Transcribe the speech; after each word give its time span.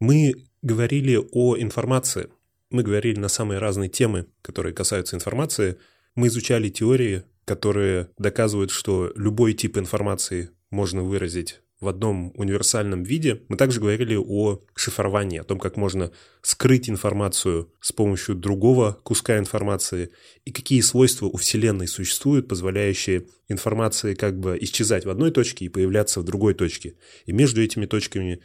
Мы 0.00 0.34
говорили 0.62 1.20
о 1.32 1.56
информации. 1.56 2.28
Мы 2.70 2.82
говорили 2.82 3.18
на 3.18 3.28
самые 3.28 3.58
разные 3.58 3.88
темы, 3.88 4.26
которые 4.42 4.72
касаются 4.72 5.16
информации. 5.16 5.76
Мы 6.14 6.28
изучали 6.28 6.68
теории, 6.68 7.24
которые 7.44 8.10
доказывают, 8.18 8.70
что 8.70 9.12
любой 9.16 9.54
тип 9.54 9.76
информации 9.76 10.50
можно 10.70 11.02
выразить 11.02 11.60
в 11.80 11.88
одном 11.88 12.32
универсальном 12.34 13.02
виде. 13.02 13.42
Мы 13.48 13.56
также 13.56 13.80
говорили 13.80 14.16
о 14.16 14.60
шифровании, 14.74 15.38
о 15.38 15.44
том, 15.44 15.58
как 15.58 15.76
можно 15.76 16.10
скрыть 16.42 16.90
информацию 16.90 17.72
с 17.80 17.92
помощью 17.92 18.34
другого 18.34 18.98
куска 19.02 19.38
информации 19.38 20.10
и 20.44 20.52
какие 20.52 20.80
свойства 20.80 21.26
у 21.26 21.36
Вселенной 21.36 21.86
существуют, 21.86 22.48
позволяющие 22.48 23.26
информации 23.48 24.14
как 24.14 24.38
бы 24.38 24.58
исчезать 24.60 25.04
в 25.04 25.10
одной 25.10 25.30
точке 25.30 25.66
и 25.66 25.68
появляться 25.68 26.20
в 26.20 26.24
другой 26.24 26.54
точке. 26.54 26.96
И 27.26 27.32
между 27.32 27.62
этими 27.62 27.86
точками 27.86 28.42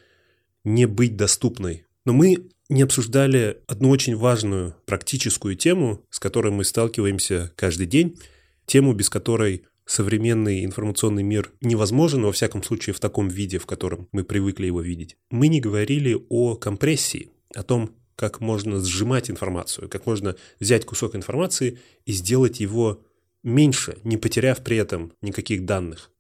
не 0.64 0.86
быть 0.86 1.16
доступной. 1.16 1.86
Но 2.06 2.14
мы 2.14 2.50
не 2.70 2.82
обсуждали 2.82 3.62
одну 3.68 3.90
очень 3.90 4.16
важную 4.16 4.76
практическую 4.86 5.56
тему, 5.56 6.04
с 6.10 6.20
которой 6.20 6.52
мы 6.52 6.64
сталкиваемся 6.64 7.52
каждый 7.56 7.88
день, 7.88 8.18
тему, 8.66 8.94
без 8.94 9.10
которой 9.10 9.64
современный 9.86 10.64
информационный 10.64 11.24
мир 11.24 11.52
невозможен, 11.62 12.24
во 12.24 12.32
всяком 12.32 12.64
случае 12.64 12.94
в 12.94 13.00
таком 13.00 13.28
виде, 13.28 13.60
в 13.60 13.66
котором 13.66 14.08
мы 14.12 14.24
привыкли 14.24 14.66
его 14.66 14.82
видеть. 14.82 15.18
Мы 15.30 15.50
не 15.50 15.60
говорили 15.60 16.26
о 16.30 16.56
компрессии, 16.56 17.32
о 17.54 17.64
том, 17.64 17.96
как 18.16 18.40
можно 18.40 18.80
сжимать 18.80 19.30
информацию, 19.30 19.90
как 19.90 20.06
можно 20.06 20.36
взять 20.60 20.86
кусок 20.86 21.16
информации 21.16 21.80
и 22.06 22.12
сделать 22.14 22.60
его 22.60 23.04
меньше, 23.44 23.98
не 24.04 24.18
потеряв 24.18 24.64
при 24.64 24.78
этом 24.78 25.14
никаких 25.22 25.66
данных. 25.66 26.12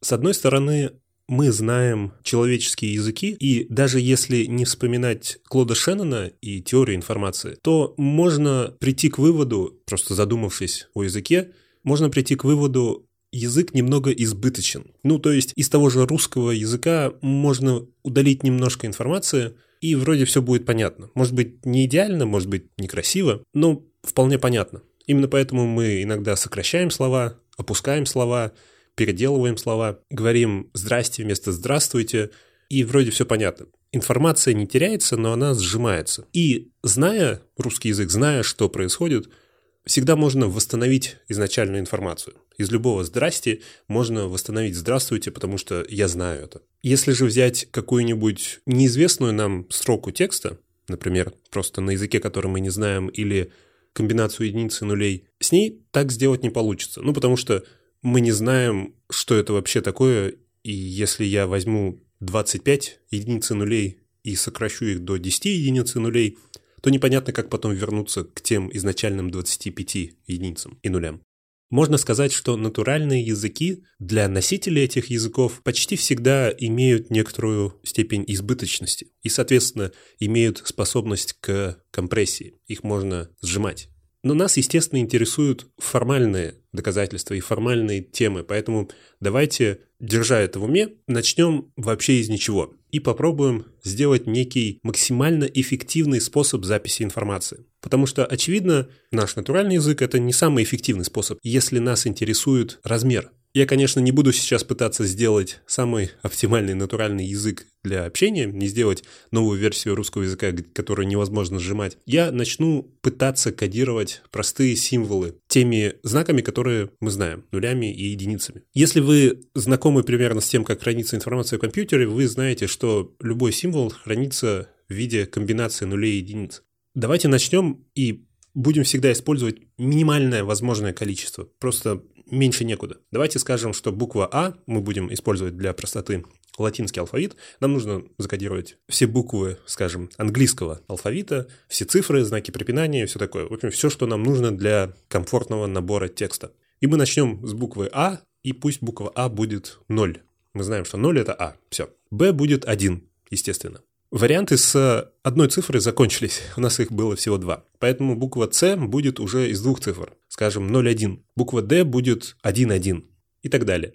С 0.00 0.12
одной 0.12 0.34
стороны, 0.34 0.90
мы 1.28 1.52
знаем 1.52 2.12
человеческие 2.22 2.94
языки, 2.94 3.30
и 3.30 3.66
даже 3.72 4.00
если 4.00 4.44
не 4.44 4.64
вспоминать 4.64 5.38
Клода 5.48 5.74
Шеннона 5.74 6.32
и 6.40 6.60
теорию 6.60 6.96
информации, 6.96 7.56
то 7.62 7.94
можно 7.96 8.74
прийти 8.80 9.08
к 9.08 9.18
выводу, 9.18 9.80
просто 9.86 10.14
задумавшись 10.14 10.88
о 10.94 11.04
языке, 11.04 11.52
можно 11.84 12.10
прийти 12.10 12.34
к 12.36 12.44
выводу 12.44 13.06
язык 13.32 13.72
немного 13.74 14.10
избыточен. 14.10 14.92
Ну, 15.02 15.18
то 15.18 15.32
есть 15.32 15.52
из 15.56 15.68
того 15.68 15.90
же 15.90 16.06
русского 16.06 16.50
языка 16.50 17.14
можно 17.22 17.86
удалить 18.02 18.42
немножко 18.42 18.86
информации, 18.86 19.54
и 19.80 19.94
вроде 19.94 20.24
все 20.24 20.42
будет 20.42 20.64
понятно. 20.64 21.10
Может 21.14 21.34
быть, 21.34 21.64
не 21.66 21.86
идеально, 21.86 22.26
может 22.26 22.48
быть, 22.48 22.66
некрасиво, 22.78 23.42
но 23.52 23.82
вполне 24.02 24.38
понятно. 24.38 24.82
Именно 25.06 25.28
поэтому 25.28 25.66
мы 25.66 26.02
иногда 26.02 26.36
сокращаем 26.36 26.90
слова, 26.90 27.38
опускаем 27.56 28.06
слова, 28.06 28.52
переделываем 28.94 29.56
слова, 29.56 30.00
говорим 30.10 30.70
«здрасте» 30.74 31.22
вместо 31.22 31.52
«здравствуйте», 31.52 32.30
и 32.68 32.84
вроде 32.84 33.10
все 33.10 33.26
понятно. 33.26 33.66
Информация 33.92 34.54
не 34.54 34.66
теряется, 34.66 35.16
но 35.16 35.32
она 35.32 35.54
сжимается. 35.54 36.26
И 36.32 36.70
зная 36.82 37.42
русский 37.58 37.88
язык, 37.88 38.10
зная, 38.10 38.42
что 38.42 38.68
происходит– 38.68 39.28
всегда 39.84 40.16
можно 40.16 40.48
восстановить 40.48 41.16
изначальную 41.28 41.80
информацию. 41.80 42.36
Из 42.58 42.70
любого 42.70 43.04
«здрасте» 43.04 43.60
можно 43.88 44.28
восстановить 44.28 44.76
«здравствуйте», 44.76 45.30
потому 45.30 45.58
что 45.58 45.84
я 45.88 46.08
знаю 46.08 46.44
это. 46.44 46.62
Если 46.82 47.12
же 47.12 47.24
взять 47.24 47.68
какую-нибудь 47.70 48.60
неизвестную 48.66 49.32
нам 49.32 49.66
строку 49.70 50.10
текста, 50.10 50.58
например, 50.88 51.32
просто 51.50 51.80
на 51.80 51.92
языке, 51.92 52.20
который 52.20 52.48
мы 52.48 52.60
не 52.60 52.70
знаем, 52.70 53.08
или 53.08 53.50
комбинацию 53.92 54.46
единиц 54.46 54.80
и 54.82 54.84
нулей, 54.84 55.26
с 55.38 55.52
ней 55.52 55.84
так 55.90 56.12
сделать 56.12 56.42
не 56.42 56.50
получится. 56.50 57.02
Ну, 57.02 57.12
потому 57.12 57.36
что 57.36 57.64
мы 58.02 58.20
не 58.20 58.32
знаем, 58.32 58.94
что 59.10 59.34
это 59.34 59.52
вообще 59.52 59.80
такое, 59.80 60.34
и 60.62 60.72
если 60.72 61.24
я 61.24 61.46
возьму 61.46 62.02
25 62.20 63.00
единиц 63.10 63.50
и 63.50 63.54
нулей 63.54 63.98
и 64.22 64.36
сокращу 64.36 64.84
их 64.86 65.00
до 65.00 65.16
10 65.16 65.44
единиц 65.46 65.96
и 65.96 65.98
нулей– 65.98 66.38
то 66.82 66.90
непонятно, 66.90 67.32
как 67.32 67.48
потом 67.48 67.72
вернуться 67.72 68.24
к 68.24 68.42
тем 68.42 68.68
изначальным 68.76 69.30
25 69.30 69.94
единицам 70.26 70.78
и 70.82 70.88
нулям. 70.88 71.22
Можно 71.70 71.96
сказать, 71.96 72.32
что 72.32 72.56
натуральные 72.56 73.24
языки 73.24 73.84
для 73.98 74.28
носителей 74.28 74.82
этих 74.82 75.06
языков 75.06 75.62
почти 75.62 75.96
всегда 75.96 76.50
имеют 76.50 77.10
некоторую 77.10 77.80
степень 77.82 78.24
избыточности 78.26 79.06
и, 79.22 79.30
соответственно, 79.30 79.92
имеют 80.18 80.60
способность 80.66 81.34
к 81.40 81.82
компрессии. 81.90 82.56
Их 82.66 82.82
можно 82.82 83.30
сжимать. 83.40 83.88
Но 84.22 84.34
нас, 84.34 84.56
естественно, 84.56 85.00
интересуют 85.00 85.66
формальные 85.78 86.54
доказательства 86.72 87.34
и 87.34 87.40
формальные 87.40 88.02
темы, 88.02 88.44
поэтому 88.44 88.88
давайте, 89.20 89.80
держа 90.00 90.38
это 90.38 90.60
в 90.60 90.64
уме, 90.64 90.90
начнем 91.06 91.72
вообще 91.76 92.20
из 92.20 92.28
ничего 92.28 92.74
и 92.90 93.00
попробуем 93.00 93.66
сделать 93.82 94.26
некий 94.26 94.78
максимально 94.82 95.44
эффективный 95.44 96.20
способ 96.20 96.64
записи 96.64 97.02
информации. 97.02 97.64
Потому 97.80 98.06
что, 98.06 98.24
очевидно, 98.24 98.88
наш 99.10 99.34
натуральный 99.34 99.74
язык– 99.74 100.02
это 100.02 100.18
не 100.18 100.32
самый 100.32 100.62
эффективный 100.62 101.04
способ, 101.04 101.38
если 101.42 101.78
нас 101.78 102.06
интересует 102.06 102.78
размер 102.84 103.32
я, 103.54 103.66
конечно, 103.66 104.00
не 104.00 104.12
буду 104.12 104.32
сейчас 104.32 104.64
пытаться 104.64 105.04
сделать 105.04 105.60
самый 105.66 106.10
оптимальный 106.22 106.74
натуральный 106.74 107.26
язык 107.26 107.66
для 107.84 108.06
общения, 108.06 108.46
не 108.46 108.66
сделать 108.66 109.04
новую 109.30 109.58
версию 109.58 109.94
русского 109.94 110.22
языка, 110.22 110.52
которую 110.72 111.06
невозможно 111.06 111.58
сжимать. 111.58 111.98
Я 112.06 112.30
начну 112.30 112.82
пытаться 113.02 113.52
кодировать 113.52 114.22
простые 114.30 114.76
символы 114.76 115.36
теми 115.48 115.94
знаками, 116.02 116.40
которые 116.40 116.90
мы 117.00 117.10
знаем, 117.10 117.44
нулями 117.52 117.92
и 117.92 118.04
единицами. 118.04 118.62
Если 118.72 119.00
вы 119.00 119.42
знакомы 119.54 120.02
примерно 120.02 120.40
с 120.40 120.48
тем, 120.48 120.64
как 120.64 120.82
хранится 120.82 121.16
информация 121.16 121.58
в 121.58 121.60
компьютере, 121.60 122.06
вы 122.06 122.28
знаете, 122.28 122.66
что 122.66 123.14
любой 123.20 123.52
символ 123.52 123.90
хранится 123.90 124.68
в 124.88 124.94
виде 124.94 125.26
комбинации 125.26 125.84
нулей 125.84 126.14
и 126.14 126.18
единиц. 126.18 126.62
Давайте 126.94 127.28
начнем 127.28 127.84
и 127.94 128.26
будем 128.54 128.84
всегда 128.84 129.12
использовать 129.12 129.56
минимальное 129.78 130.44
возможное 130.44 130.92
количество. 130.92 131.48
Просто 131.58 132.02
меньше 132.30 132.64
некуда. 132.64 132.98
Давайте 133.10 133.38
скажем, 133.38 133.72
что 133.72 133.92
буква 133.92 134.28
А 134.32 134.54
мы 134.66 134.80
будем 134.80 135.12
использовать 135.12 135.56
для 135.56 135.72
простоты 135.72 136.24
латинский 136.58 137.00
алфавит, 137.00 137.36
нам 137.60 137.72
нужно 137.72 138.04
закодировать 138.18 138.76
все 138.88 139.06
буквы, 139.06 139.58
скажем, 139.66 140.10
английского 140.16 140.80
алфавита, 140.86 141.48
все 141.68 141.84
цифры, 141.84 142.24
знаки 142.24 142.50
препинания, 142.50 143.06
все 143.06 143.18
такое. 143.18 143.46
В 143.46 143.52
общем, 143.52 143.70
все, 143.70 143.90
что 143.90 144.06
нам 144.06 144.22
нужно 144.22 144.56
для 144.56 144.94
комфортного 145.08 145.66
набора 145.66 146.08
текста. 146.08 146.52
И 146.80 146.86
мы 146.86 146.96
начнем 146.96 147.44
с 147.46 147.52
буквы 147.52 147.88
А, 147.92 148.20
и 148.42 148.52
пусть 148.52 148.82
буква 148.82 149.10
А 149.14 149.28
будет 149.28 149.78
0. 149.88 150.20
Мы 150.52 150.62
знаем, 150.64 150.84
что 150.84 150.98
0 150.98 151.20
это 151.20 151.32
А. 151.32 151.56
Все. 151.70 151.88
Б 152.10 152.32
будет 152.32 152.64
1, 152.66 153.08
естественно. 153.30 153.80
Варианты 154.12 154.58
с 154.58 155.10
одной 155.22 155.48
цифрой 155.48 155.80
закончились, 155.80 156.42
у 156.58 156.60
нас 156.60 156.78
их 156.80 156.92
было 156.92 157.16
всего 157.16 157.38
два. 157.38 157.64
Поэтому 157.78 158.14
буква 158.14 158.46
С 158.52 158.76
будет 158.76 159.18
уже 159.18 159.48
из 159.50 159.62
двух 159.62 159.80
цифр, 159.80 160.12
скажем 160.28 160.70
0,1. 160.70 161.20
Буква 161.34 161.62
Д 161.62 161.84
будет 161.84 162.36
1,1 162.44 163.04
и 163.40 163.48
так 163.48 163.64
далее. 163.64 163.94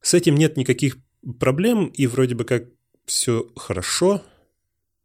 С 0.00 0.14
этим 0.14 0.36
нет 0.36 0.56
никаких 0.56 0.96
проблем, 1.38 1.88
и 1.88 2.06
вроде 2.06 2.34
бы 2.34 2.44
как 2.44 2.64
все 3.04 3.46
хорошо. 3.56 4.22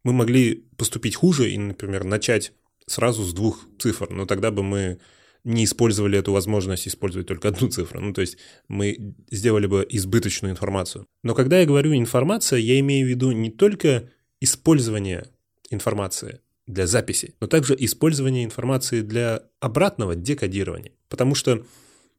Мы 0.02 0.14
могли 0.14 0.64
поступить 0.78 1.14
хуже 1.14 1.50
и, 1.50 1.58
например, 1.58 2.04
начать 2.04 2.54
сразу 2.86 3.22
с 3.22 3.34
двух 3.34 3.66
цифр, 3.78 4.08
но 4.08 4.24
тогда 4.24 4.50
бы 4.50 4.62
мы 4.62 4.98
не 5.44 5.64
использовали 5.64 6.18
эту 6.18 6.32
возможность 6.32 6.88
использовать 6.88 7.28
только 7.28 7.48
одну 7.48 7.68
цифру. 7.68 8.00
Ну, 8.00 8.14
то 8.14 8.22
есть 8.22 8.38
мы 8.68 9.14
сделали 9.30 9.66
бы 9.66 9.86
избыточную 9.90 10.52
информацию. 10.52 11.06
Но 11.22 11.34
когда 11.34 11.60
я 11.60 11.66
говорю 11.66 11.94
информация, 11.94 12.60
я 12.60 12.80
имею 12.80 13.06
в 13.06 13.10
виду 13.10 13.30
не 13.32 13.50
только 13.50 14.08
использование 14.44 15.26
информации 15.70 16.40
для 16.66 16.86
записи, 16.86 17.34
но 17.40 17.46
также 17.46 17.74
использование 17.78 18.44
информации 18.44 19.00
для 19.02 19.42
обратного 19.60 20.14
декодирования. 20.14 20.92
Потому 21.08 21.34
что, 21.34 21.66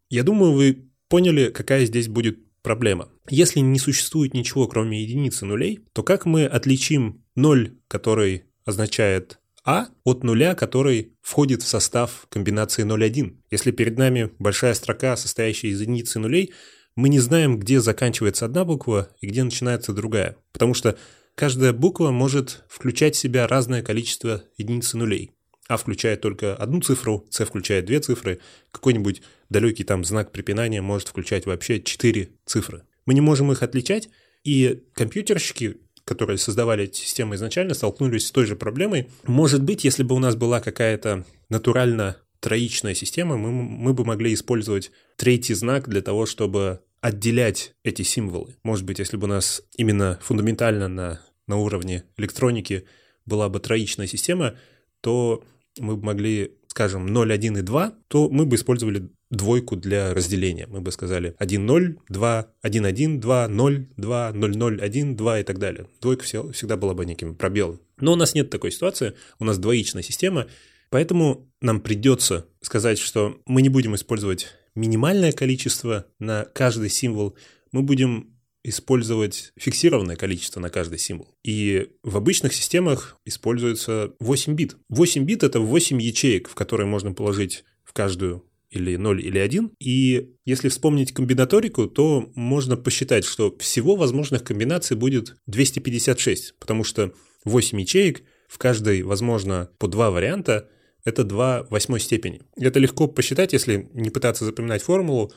я 0.10 0.24
думаю, 0.24 0.52
вы 0.52 0.90
поняли, 1.08 1.50
какая 1.50 1.86
здесь 1.86 2.08
будет 2.08 2.40
проблема. 2.62 3.10
Если 3.30 3.60
не 3.60 3.80
существует 3.80 4.34
ничего, 4.34 4.68
кроме 4.68 5.02
единицы 5.02 5.46
нулей, 5.46 5.80
то 5.94 6.04
как 6.04 6.26
мы 6.26 6.46
отличим 6.46 7.24
ноль, 7.36 7.78
который 7.88 8.46
означает 8.66 9.40
а 9.66 9.88
от 10.04 10.24
нуля, 10.24 10.54
который 10.54 11.14
входит 11.22 11.64
в 11.64 11.68
состав 11.68 12.28
комбинации 12.30 12.86
0,1. 12.86 13.36
Если 13.50 13.72
перед 13.72 13.98
нами 13.98 14.30
большая 14.38 14.76
строка, 14.76 15.18
состоящая 15.18 15.70
из 15.70 15.82
единицы 15.82 16.20
нулей, 16.20 16.54
мы 16.96 17.10
не 17.10 17.20
знаем, 17.20 17.58
где 17.58 17.82
заканчивается 17.82 18.46
одна 18.46 18.64
буква 18.64 19.10
и 19.20 19.28
где 19.28 19.44
начинается 19.44 19.92
другая. 19.92 20.38
Потому 20.54 20.76
что 20.76 20.98
Каждая 21.36 21.74
буква 21.74 22.12
может 22.12 22.64
включать 22.70 23.16
в 23.16 23.20
себя 23.20 23.46
разное 23.46 23.84
количество 23.84 24.44
единиц 24.58 24.94
и 24.94 24.98
нулей. 24.98 25.32
А 25.68 25.76
включает 25.76 26.22
только 26.22 26.56
одну 26.56 26.80
цифру, 26.80 27.26
С 27.30 27.44
включает 27.44 27.86
две 27.86 28.00
цифры, 28.00 28.40
какой-нибудь 28.72 29.22
далекий 29.50 29.84
там 29.84 30.06
знак 30.06 30.32
препинания 30.32 30.82
может 30.82 31.10
включать 31.10 31.46
вообще 31.46 31.82
четыре 31.82 32.30
цифры. 32.46 32.84
Мы 33.06 33.14
не 33.14 33.22
можем 33.22 33.52
их 33.52 33.64
отличать, 33.64 34.10
и 34.46 34.84
компьютерщики, 34.94 35.78
которые 36.06 36.38
создавали 36.38 36.86
эти 36.86 37.00
системы 37.00 37.36
изначально, 37.36 37.74
столкнулись 37.74 38.28
с 38.28 38.32
той 38.32 38.46
же 38.46 38.56
проблемой. 38.56 39.10
Может 39.24 39.62
быть, 39.62 39.84
если 39.84 40.04
бы 40.04 40.16
у 40.16 40.20
нас 40.20 40.36
была 40.36 40.62
какая-то 40.62 41.26
натурально 41.50 42.18
троичная 42.40 42.94
система, 42.94 43.38
мы, 43.38 43.52
мы 43.52 43.94
бы 43.94 44.06
могли 44.06 44.34
использовать 44.34 44.92
третий 45.18 45.56
знак 45.56 45.90
для 45.90 46.02
того, 46.02 46.28
чтобы 46.28 46.82
отделять 47.06 47.76
эти 47.84 48.02
символы. 48.02 48.56
Может 48.64 48.84
быть, 48.84 48.98
если 48.98 49.16
бы 49.16 49.26
у 49.26 49.30
нас 49.30 49.62
именно 49.78 50.18
фундаментально 50.24 50.88
на, 50.88 51.22
на 51.46 51.58
уровне 51.58 52.04
электроники 52.18 52.86
была 53.28 53.48
бы 53.48 53.60
троичная 53.60 54.08
система, 54.08 54.56
то 55.02 55.44
мы 55.78 55.98
бы 55.98 56.04
могли, 56.04 56.54
скажем, 56.66 57.06
0, 57.06 57.32
1 57.32 57.58
и 57.58 57.62
2, 57.62 57.94
то 58.08 58.28
мы 58.32 58.48
бы 58.48 58.56
использовали 58.56 59.12
двойку 59.30 59.76
для 59.76 60.16
разделения. 60.16 60.66
Мы 60.66 60.82
бы 60.82 60.92
сказали 60.92 61.36
1, 61.38 61.64
0, 61.64 62.00
2, 62.10 62.48
1, 62.64 62.86
1, 62.86 63.20
2, 63.20 63.48
0, 63.50 63.88
2, 63.98 64.32
0, 64.34 64.58
0, 64.58 64.82
1, 64.82 65.16
2 65.16 65.40
и 65.40 65.44
так 65.44 65.60
далее. 65.60 65.88
Двойка 66.02 66.24
всегда 66.24 66.76
была 66.76 66.96
бы 66.96 67.06
неким 67.06 67.36
пробелом. 67.36 67.80
Но 68.00 68.14
у 68.14 68.16
нас 68.16 68.34
нет 68.34 68.50
такой 68.50 68.72
ситуации, 68.72 69.14
у 69.38 69.46
нас 69.46 69.60
двоичная 69.60 70.02
система, 70.02 70.48
поэтому 70.90 71.48
нам 71.62 71.82
придется 71.82 72.48
сказать, 72.62 72.98
что 72.98 73.40
мы 73.46 73.62
не 73.62 73.70
будем 73.70 73.94
использовать 73.94 74.48
минимальное 74.76 75.32
количество 75.32 76.06
на 76.20 76.46
каждый 76.46 76.90
символ, 76.90 77.36
мы 77.72 77.82
будем 77.82 78.36
использовать 78.64 79.54
фиксированное 79.58 80.16
количество 80.16 80.60
на 80.60 80.70
каждый 80.70 80.98
символ. 80.98 81.36
И 81.44 81.90
в 82.04 82.18
обычных 82.18 82.54
системах 82.54 83.18
используется 83.24 84.14
8 84.20 84.56
бит. 84.56 84.76
8 84.90 85.24
бит— 85.24 85.44
это 85.44 85.60
8 85.60 86.02
ячеек, 86.02 86.50
в 86.50 86.56
которые 86.56 86.88
можно 86.88 87.14
положить 87.14 87.64
в 87.84 87.94
каждую 87.94 88.44
или 88.72 88.96
0, 88.96 89.24
или 89.24 89.38
1. 89.38 89.72
И 89.80 90.32
если 90.46 90.70
вспомнить 90.70 91.14
комбинаторику, 91.14 91.88
то 91.88 92.32
можно 92.34 92.76
посчитать, 92.76 93.24
что 93.24 93.56
всего 93.60 93.96
возможных 93.96 94.44
комбинаций 94.44 94.98
будет 94.98 95.36
256, 95.46 96.56
потому 96.60 96.84
что 96.84 97.14
8 97.46 97.80
ячеек, 97.80 98.24
в 98.48 98.58
каждой 98.58 99.04
возможно 99.04 99.70
по 99.78 99.88
два 99.88 100.10
варианта, 100.10 100.70
это 101.06 101.24
2 101.24 101.68
восьмой 101.70 102.00
степени. 102.00 102.42
Это 102.58 102.80
легко 102.80 103.08
посчитать, 103.08 103.54
если 103.54 103.88
не 103.94 104.10
пытаться 104.10 104.44
запоминать 104.44 104.82
формулу. 104.82 105.32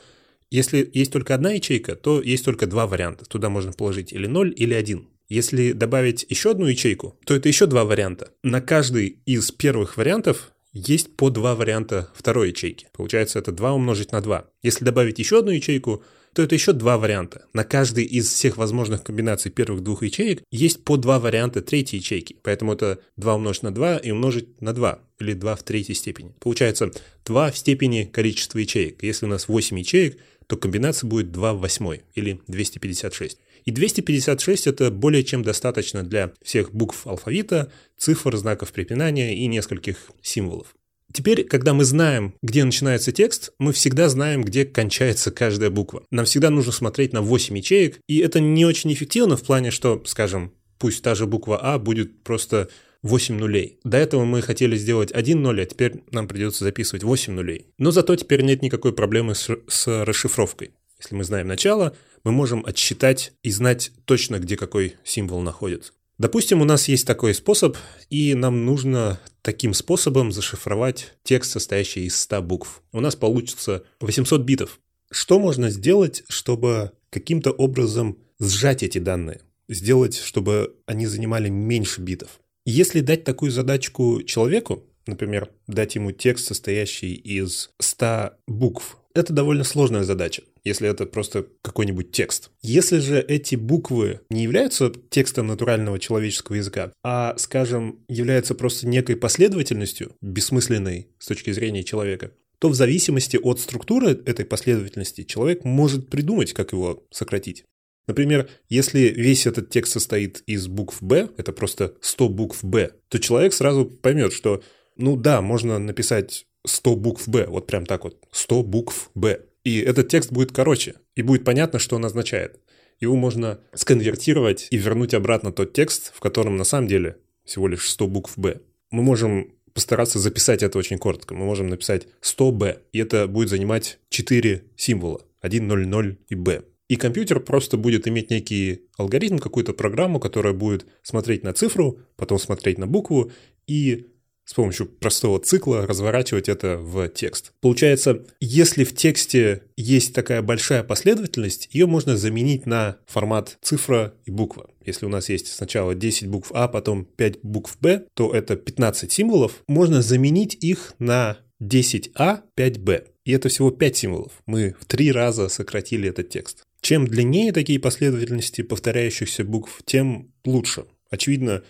Если 0.51 0.89
есть 0.93 1.13
только 1.13 1.35
одна 1.35 1.51
ячейка, 1.51 1.95
то 1.95 2.21
есть 2.21 2.43
только 2.43 2.65
два 2.65 2.87
варианта. 2.87 3.25
Туда 3.25 3.49
можно 3.49 3.71
положить 3.71 4.11
или 4.11 4.25
0, 4.25 4.51
или 4.57 4.73
1. 4.73 5.07
Если 5.29 5.73
добавить 5.73 6.25
еще 6.27 6.51
одну 6.51 6.65
ячейку, 6.65 7.19
то 7.23 7.35
это 7.35 7.47
еще 7.47 7.67
два 7.67 7.85
варианта. 7.85 8.31
На 8.41 8.61
каждый 8.61 9.19
из 9.27 9.51
первых 9.51 9.95
вариантов 9.95 10.51
есть 10.73 11.15
по 11.15 11.29
два 11.29 11.53
варианта 11.53 12.09
второй 12.15 12.49
ячейки. 12.49 12.87
Получается, 12.93 13.37
это 13.37 13.51
2 13.51 13.73
умножить 13.73 14.11
на 14.11 14.21
2. 14.21 14.49
Если 14.63 14.83
добавить 14.83 15.19
еще 15.19 15.39
одну 15.39 15.51
ячейку, 15.51 16.03
то 16.33 16.43
это 16.43 16.55
еще 16.55 16.73
два 16.73 16.97
варианта. 16.97 17.45
На 17.53 17.63
каждый 17.63 18.03
из 18.03 18.31
всех 18.31 18.57
возможных 18.57 19.03
комбинаций 19.03 19.51
первых 19.51 19.81
двух 19.81 20.03
ячеек 20.03 20.43
есть 20.51 20.83
по 20.83 20.97
два 20.97 21.19
варианта 21.19 21.61
третьей 21.61 21.99
ячейки. 21.99 22.35
Поэтому 22.43 22.73
это 22.73 22.99
2 23.17 23.35
умножить 23.35 23.63
на 23.63 23.71
2 23.73 23.97
и 23.97 24.11
умножить 24.11 24.61
на 24.61 24.73
2, 24.73 24.99
или 25.19 25.33
2 25.33 25.55
в 25.55 25.63
третьей 25.63 25.95
степени. 25.95 26.33
Получается 26.39 26.91
2 27.25 27.51
в 27.51 27.57
степени 27.57 28.03
количества 28.03 28.59
ячеек. 28.59 29.03
Если 29.03 29.25
у 29.25 29.29
нас 29.29 29.47
8 29.47 29.77
ячеек, 29.79 30.17
то 30.47 30.57
комбинация 30.57 31.07
будет 31.07 31.31
2 31.31 31.53
в 31.53 31.59
восьмой, 31.59 32.01
или 32.15 32.41
256. 32.47 33.37
И 33.65 33.71
256 33.71 34.67
это 34.67 34.89
более 34.89 35.23
чем 35.23 35.43
достаточно 35.43 36.01
для 36.01 36.31
всех 36.41 36.73
букв 36.73 37.05
алфавита, 37.05 37.71
цифр, 37.97 38.35
знаков 38.35 38.71
препинания 38.71 39.35
и 39.35 39.45
нескольких 39.45 39.97
символов. 40.21 40.75
Теперь, 41.11 41.43
когда 41.43 41.73
мы 41.73 41.85
знаем, 41.85 42.35
где 42.41 42.63
начинается 42.63 43.11
текст, 43.11 43.51
мы 43.57 43.73
всегда 43.73 44.09
знаем, 44.09 44.43
где 44.43 44.65
кончается 44.65 45.31
каждая 45.31 45.69
буква. 45.69 46.03
Нам 46.11 46.25
всегда 46.25 46.49
нужно 46.49 46.71
смотреть 46.71 47.13
на 47.13 47.21
8 47.21 47.57
ячеек, 47.57 47.99
и 48.07 48.19
это 48.19 48.39
не 48.39 48.65
очень 48.65 48.93
эффективно 48.93 49.35
в 49.35 49.43
плане, 49.43 49.71
что, 49.71 50.01
скажем, 50.05 50.53
пусть 50.77 51.03
та 51.03 51.15
же 51.15 51.25
буква 51.25 51.59
А 51.61 51.79
будет 51.79 52.23
просто 52.23 52.69
8 53.01 53.37
нулей. 53.37 53.79
До 53.83 53.97
этого 53.97 54.25
мы 54.25 54.41
хотели 54.41 54.77
сделать 54.77 55.11
1 55.11 55.41
ноль, 55.41 55.61
а 55.61 55.65
теперь 55.65 56.03
нам 56.11 56.27
придется 56.27 56.63
записывать 56.63 57.03
8 57.03 57.33
нулей. 57.33 57.67
Но 57.77 57.91
зато 57.91 58.15
теперь 58.15 58.41
нет 58.43 58.61
никакой 58.61 58.93
проблемы 58.93 59.35
с, 59.35 59.49
с 59.67 60.05
расшифровкой. 60.05 60.71
Если 60.99 61.15
мы 61.15 61.23
знаем 61.23 61.47
начало, 61.47 61.95
мы 62.23 62.31
можем 62.31 62.65
отсчитать 62.65 63.31
и 63.41 63.51
знать 63.51 63.91
точно, 64.05 64.39
где 64.39 64.57
какой 64.57 64.95
символ 65.03 65.41
находится. 65.41 65.93
Допустим, 66.19 66.61
у 66.61 66.65
нас 66.65 66.89
есть 66.89 67.07
такой 67.07 67.33
способ, 67.33 67.77
и 68.09 68.35
нам 68.35 68.65
нужно 68.65 69.21
таким 69.41 69.73
способом 69.73 70.33
зашифровать 70.33 71.13
текст, 71.23 71.51
состоящий 71.51 72.05
из 72.05 72.19
100 72.19 72.41
букв. 72.41 72.83
У 72.91 72.99
нас 72.99 73.15
получится 73.15 73.85
800 74.01 74.41
битов. 74.41 74.81
Что 75.09 75.39
можно 75.39 75.69
сделать, 75.69 76.23
чтобы 76.27 76.91
каким-то 77.09 77.51
образом 77.51 78.17
сжать 78.37 78.83
эти 78.83 78.97
данные? 78.97 79.39
Сделать, 79.69 80.17
чтобы 80.17 80.75
они 80.85 81.07
занимали 81.07 81.47
меньше 81.47 82.01
битов? 82.01 82.41
Если 82.65 82.99
дать 82.99 83.23
такую 83.23 83.51
задачку 83.51 84.21
человеку, 84.23 84.83
например, 85.07 85.49
дать 85.67 85.95
ему 85.95 86.11
текст, 86.11 86.47
состоящий 86.47 87.13
из 87.13 87.71
100 87.79 88.31
букв, 88.45 88.97
это 89.15 89.31
довольно 89.31 89.63
сложная 89.63 90.03
задача 90.03 90.43
если 90.63 90.89
это 90.89 91.05
просто 91.05 91.47
какой-нибудь 91.61 92.11
текст. 92.11 92.51
Если 92.61 92.99
же 92.99 93.21
эти 93.21 93.55
буквы 93.55 94.21
не 94.29 94.43
являются 94.43 94.91
текстом 95.09 95.47
натурального 95.47 95.99
человеческого 95.99 96.55
языка, 96.55 96.91
а, 97.03 97.35
скажем, 97.37 97.99
являются 98.07 98.55
просто 98.55 98.87
некой 98.87 99.15
последовательностью, 99.15 100.15
бессмысленной 100.21 101.07
с 101.19 101.27
точки 101.27 101.51
зрения 101.51 101.83
человека, 101.83 102.31
то 102.59 102.69
в 102.69 102.75
зависимости 102.75 103.37
от 103.37 103.59
структуры 103.59 104.11
этой 104.25 104.45
последовательности 104.45 105.23
человек 105.23 105.63
может 105.63 106.09
придумать, 106.09 106.53
как 106.53 106.73
его 106.73 107.03
сократить. 107.09 107.65
Например, 108.09 108.49
если 108.69 109.01
весь 109.01 109.45
этот 109.45 109.69
текст 109.69 109.93
состоит 109.93 110.41
из 110.47 110.67
букв 110.67 111.01
«Б», 111.01 111.29
это 111.37 111.53
просто 111.53 111.93
100 112.01 112.29
букв 112.29 112.63
«Б», 112.63 112.91
то 113.07 113.19
человек 113.19 113.53
сразу 113.53 113.85
поймет, 113.85 114.33
что, 114.33 114.63
ну 114.97 115.15
да, 115.15 115.41
можно 115.41 115.77
написать 115.77 116.47
100 116.65 116.95
букв 116.95 117.27
«Б», 117.27 117.45
вот 117.47 117.67
прям 117.67 117.85
так 117.85 118.03
вот, 118.05 118.17
100 118.31 118.63
букв 118.63 119.11
«Б». 119.13 119.45
И 119.69 119.81
этот 119.81 120.07
текст 120.07 120.31
будет 120.31 120.51
короче, 120.51 120.95
и 121.15 121.21
будет 121.21 121.43
понятно, 121.43 121.77
что 121.77 121.95
он 121.95 122.03
означает. 122.03 122.59
Его 122.99 123.15
можно 123.15 123.59
сконвертировать 123.75 124.67
и 124.71 124.77
вернуть 124.77 125.13
обратно 125.13 125.51
тот 125.51 125.73
текст, 125.73 126.11
в 126.15 126.19
котором 126.19 126.57
на 126.57 126.63
самом 126.63 126.87
деле 126.87 127.17
всего 127.45 127.67
лишь 127.67 127.87
100 127.87 128.07
букв 128.07 128.35
«Б». 128.35 128.61
Мы 128.89 129.03
можем 129.03 129.53
постараться 129.75 130.17
записать 130.17 130.63
это 130.63 130.79
очень 130.79 130.97
коротко. 130.97 131.35
Мы 131.35 131.45
можем 131.45 131.67
написать 131.67 132.07
100b, 132.23 132.79
и 132.93 132.99
это 132.99 133.27
будет 133.27 133.49
занимать 133.49 133.99
4 134.09 134.63
символа. 134.75 135.21
1, 135.41 135.67
0, 135.67 135.87
0 135.87 136.17
и 136.29 136.35
b. 136.35 136.63
И 136.87 136.95
компьютер 136.95 137.39
просто 137.39 137.77
будет 137.77 138.07
иметь 138.07 138.31
некий 138.31 138.87
алгоритм, 138.97 139.37
какую-то 139.37 139.73
программу, 139.73 140.19
которая 140.19 140.53
будет 140.53 140.87
смотреть 141.03 141.43
на 141.43 141.53
цифру, 141.53 141.99
потом 142.15 142.39
смотреть 142.39 142.79
на 142.79 142.87
букву 142.87 143.31
и 143.67 144.07
с 144.49 144.53
помощью 144.55 144.87
простого 144.87 145.39
цикла 145.39 145.85
разворачивать 145.85 146.49
это 146.49 146.77
в 146.77 147.07
текст. 147.09 147.53
Получается, 147.61 148.25
если 148.39 148.83
в 148.83 148.95
тексте 148.95 149.61
есть 149.77 150.15
такая 150.15 150.41
большая 150.41 150.81
последовательность, 150.81 151.69
ее 151.71 151.85
можно 151.85 152.17
заменить 152.17 152.65
на 152.65 152.97
формат 153.05 153.59
цифра 153.61 154.15
и 154.25 154.31
буква. 154.31 154.71
Если 154.83 155.05
у 155.05 155.09
нас 155.09 155.29
есть 155.29 155.53
сначала 155.53 155.93
10 155.93 156.29
букв 156.29 156.51
А, 156.55 156.67
потом 156.67 157.05
5 157.05 157.43
букв 157.43 157.77
Б, 157.79 158.07
то 158.15 158.33
это 158.33 158.55
15 158.55 159.11
символов. 159.11 159.63
Можно 159.67 160.01
заменить 160.01 160.55
их 160.55 160.95
на 160.97 161.37
10А, 161.61 162.41
5Б. 162.57 163.05
И 163.25 163.31
это 163.31 163.49
всего 163.49 163.69
5 163.69 163.97
символов. 163.97 164.31
Мы 164.47 164.75
в 164.79 164.85
три 164.85 165.11
раза 165.11 165.47
сократили 165.49 166.09
этот 166.09 166.29
текст. 166.29 166.63
Чем 166.81 167.05
длиннее 167.05 167.51
такие 167.51 167.79
последовательности 167.79 168.63
повторяющихся 168.63 169.43
букв, 169.43 169.83
тем 169.85 170.33
лучше. 170.43 170.85
Очевидно, 171.11 171.61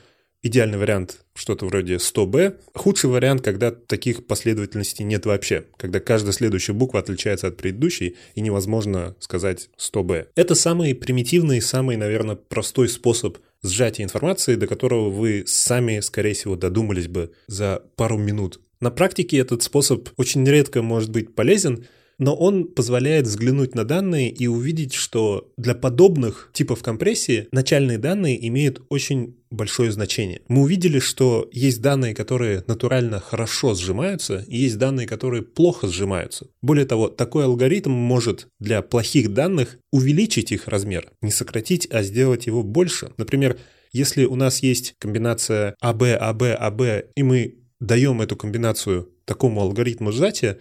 идеальный 0.42 0.78
вариант 0.78 1.26
что-то 1.34 1.66
вроде 1.66 1.96
100b. 1.96 2.60
Худший 2.74 3.10
вариант, 3.10 3.42
когда 3.42 3.72
таких 3.72 4.28
последовательностей 4.28 5.06
нет 5.06 5.26
вообще, 5.26 5.66
когда 5.78 6.00
каждая 6.00 6.34
следующая 6.34 6.74
буква 6.74 7.00
отличается 7.00 7.48
от 7.48 7.58
предыдущей 7.58 8.16
и 8.36 8.42
невозможно 8.42 9.16
сказать 9.20 9.70
100b. 9.78 10.28
Это 10.36 10.56
самый 10.56 10.96
примитивный, 10.96 11.62
самый, 11.62 11.98
наверное, 11.98 12.36
простой 12.36 12.90
способ 12.90 13.38
сжатия 13.64 14.04
информации, 14.04 14.56
до 14.56 14.68
которого 14.68 15.10
вы 15.10 15.44
сами, 15.46 16.00
скорее 16.00 16.34
всего, 16.34 16.56
додумались 16.56 17.08
бы 17.08 17.32
за 17.48 17.84
пару 17.96 18.18
минут. 18.18 18.60
На 18.80 18.92
практике 18.92 19.38
этот 19.38 19.62
способ 19.62 20.10
очень 20.16 20.46
редко 20.46 20.82
может 20.82 21.12
быть 21.12 21.36
полезен, 21.36 21.86
но 22.20 22.36
он 22.36 22.66
позволяет 22.66 23.26
взглянуть 23.26 23.74
на 23.74 23.86
данные 23.86 24.30
и 24.30 24.46
увидеть, 24.46 24.94
что 24.94 25.52
для 25.58 25.74
подобных 25.74 26.52
типов 26.54 26.84
компрессии 26.84 27.48
начальные 27.52 27.98
данные 27.98 28.48
имеют 28.48 28.82
очень 28.90 29.38
большое 29.50 29.92
значение. 29.92 30.42
Мы 30.48 30.62
увидели, 30.62 31.00
что 31.00 31.50
есть 31.52 31.82
данные, 31.82 32.14
которые 32.14 32.64
натурально 32.68 33.20
хорошо 33.20 33.74
сжимаются, 33.74 34.46
и 34.48 34.58
есть 34.58 34.78
данные, 34.78 35.08
которые 35.08 35.42
плохо 35.42 35.88
сжимаются. 35.88 36.48
Более 36.62 36.86
того, 36.86 37.08
такой 37.08 37.46
алгоритм 37.46 37.92
может 37.92 38.48
для 38.60 38.82
плохих 38.82 39.34
данных 39.34 39.80
увеличить 39.92 40.52
их 40.52 40.68
размер, 40.68 41.10
не 41.22 41.32
сократить, 41.32 41.88
а 41.90 42.04
сделать 42.04 42.46
его 42.46 42.62
больше. 42.62 43.12
Например, 43.18 43.58
если 43.92 44.26
у 44.26 44.36
нас 44.36 44.62
есть 44.62 44.94
комбинация 45.00 45.76
АБ, 45.80 46.04
АБ, 46.20 46.44
АБ, 46.60 46.82
и 47.16 47.24
мы 47.24 47.56
даем 47.80 48.22
эту 48.22 48.36
комбинацию 48.36 49.10
такому 49.26 49.62
алгоритму 49.62 50.12
сжатия, 50.12 50.60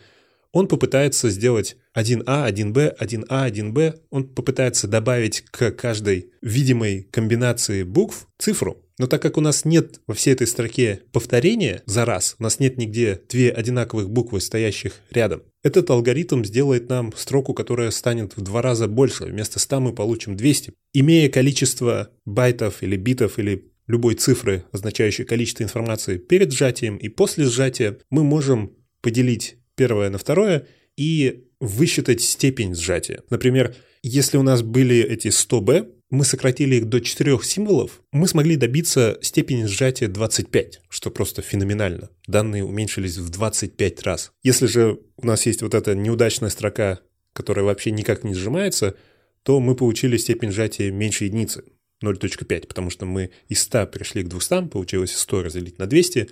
он 0.53 0.69
попытается 0.69 1.31
сделать 1.31 1.77
1А, 1.97 2.51
1Б, 2.51 2.97
1А, 2.99 3.51
1Б. 3.51 4.01
Он 4.11 4.25
попытается 4.29 4.89
добавить 4.89 5.43
к 5.43 5.71
каждой 5.73 6.31
видимой 6.41 7.09
комбинации 7.11 7.83
букв 7.83 8.29
цифру. 8.39 8.85
Но 8.99 9.07
так 9.07 9.23
как 9.23 9.37
у 9.37 9.41
нас 9.41 9.65
нет 9.65 10.01
во 10.07 10.15
всей 10.15 10.33
этой 10.33 10.47
строке 10.47 11.03
повторения 11.13 11.83
за 11.87 12.05
раз, 12.05 12.35
у 12.39 12.43
нас 12.43 12.59
нет 12.59 12.79
нигде 12.79 13.21
две 13.29 13.51
одинаковых 13.51 14.11
буквы, 14.11 14.41
стоящих 14.41 14.95
рядом, 15.11 15.43
этот 15.63 15.91
алгоритм 15.91 16.45
сделает 16.45 16.89
нам 16.89 17.13
строку, 17.17 17.53
которая 17.53 17.91
станет 17.91 18.37
в 18.37 18.41
два 18.41 18.63
раза 18.63 18.87
больше. 18.87 19.25
Вместо 19.25 19.59
100 19.59 19.81
мы 19.81 19.93
получим 19.93 20.37
200. 20.37 20.73
Имея 20.95 21.29
количество 21.29 22.11
байтов 22.25 22.83
или 22.83 22.97
битов 22.97 23.39
или 23.39 23.71
любой 23.87 24.15
цифры, 24.15 24.65
означающей 24.71 25.25
количество 25.25 25.65
информации 25.65 26.19
перед 26.19 26.53
сжатием 26.53 26.97
и 26.97 27.09
после 27.09 27.47
сжатия, 27.47 27.99
мы 28.09 28.23
можем 28.23 28.77
поделить 29.03 29.58
первое 29.79 30.11
на 30.11 30.19
второе 30.19 30.67
и 30.97 31.45
высчитать 31.61 32.21
степень 32.21 32.75
сжатия. 32.75 33.23
Например, 33.31 33.75
если 34.03 34.37
у 34.37 34.43
нас 34.43 34.63
были 34.63 34.99
эти 34.99 35.29
100b, 35.29 35.95
мы 36.11 36.25
сократили 36.25 36.77
их 36.77 36.87
до 36.87 37.01
4 37.01 37.39
символов, 37.43 38.03
мы 38.13 38.27
смогли 38.27 38.57
добиться 38.57 39.19
степени 39.23 39.65
сжатия 39.65 40.09
25, 40.09 40.81
что 40.89 41.11
просто 41.11 41.43
феноменально. 41.43 42.11
Данные 42.27 42.65
уменьшились 42.65 43.19
в 43.19 43.31
25 43.31 44.03
раз. 44.03 44.33
Если 44.43 44.67
же 44.67 44.99
у 45.17 45.27
нас 45.27 45.47
есть 45.47 45.63
вот 45.63 45.75
эта 45.75 45.95
неудачная 45.95 46.51
строка, 46.51 47.01
которая 47.33 47.65
вообще 47.65 47.91
никак 47.91 48.25
не 48.25 48.35
сжимается, 48.35 48.97
то 49.43 49.61
мы 49.61 49.77
получили 49.77 50.17
степень 50.17 50.51
сжатия 50.51 50.91
меньше 50.91 51.25
единицы, 51.25 51.63
0.5, 52.03 52.67
потому 52.67 52.91
что 52.91 53.07
мы 53.07 53.31
из 53.49 53.63
100 53.63 53.87
пришли 53.87 54.23
к 54.23 54.29
200, 54.29 54.69
получилось 54.69 55.15
100 55.15 55.43
разделить 55.43 55.79
на 55.79 55.87
200, 55.87 56.31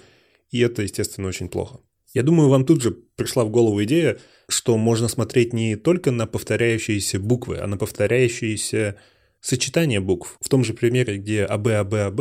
и 0.50 0.60
это, 0.60 0.82
естественно, 0.82 1.28
очень 1.28 1.48
плохо. 1.48 1.80
Я 2.14 2.22
думаю, 2.22 2.48
вам 2.48 2.64
тут 2.64 2.82
же 2.82 2.92
пришла 2.92 3.44
в 3.44 3.50
голову 3.50 3.82
идея, 3.84 4.18
что 4.48 4.76
можно 4.76 5.08
смотреть 5.08 5.52
не 5.52 5.76
только 5.76 6.10
на 6.10 6.26
повторяющиеся 6.26 7.18
буквы, 7.18 7.58
а 7.58 7.66
на 7.66 7.76
повторяющиеся 7.76 8.96
сочетания 9.40 10.00
букв. 10.00 10.36
В 10.40 10.48
том 10.48 10.64
же 10.64 10.72
примере, 10.74 11.18
где 11.18 11.44
АБ, 11.44 11.68
АБ, 11.68 11.94
АБ, 11.94 12.20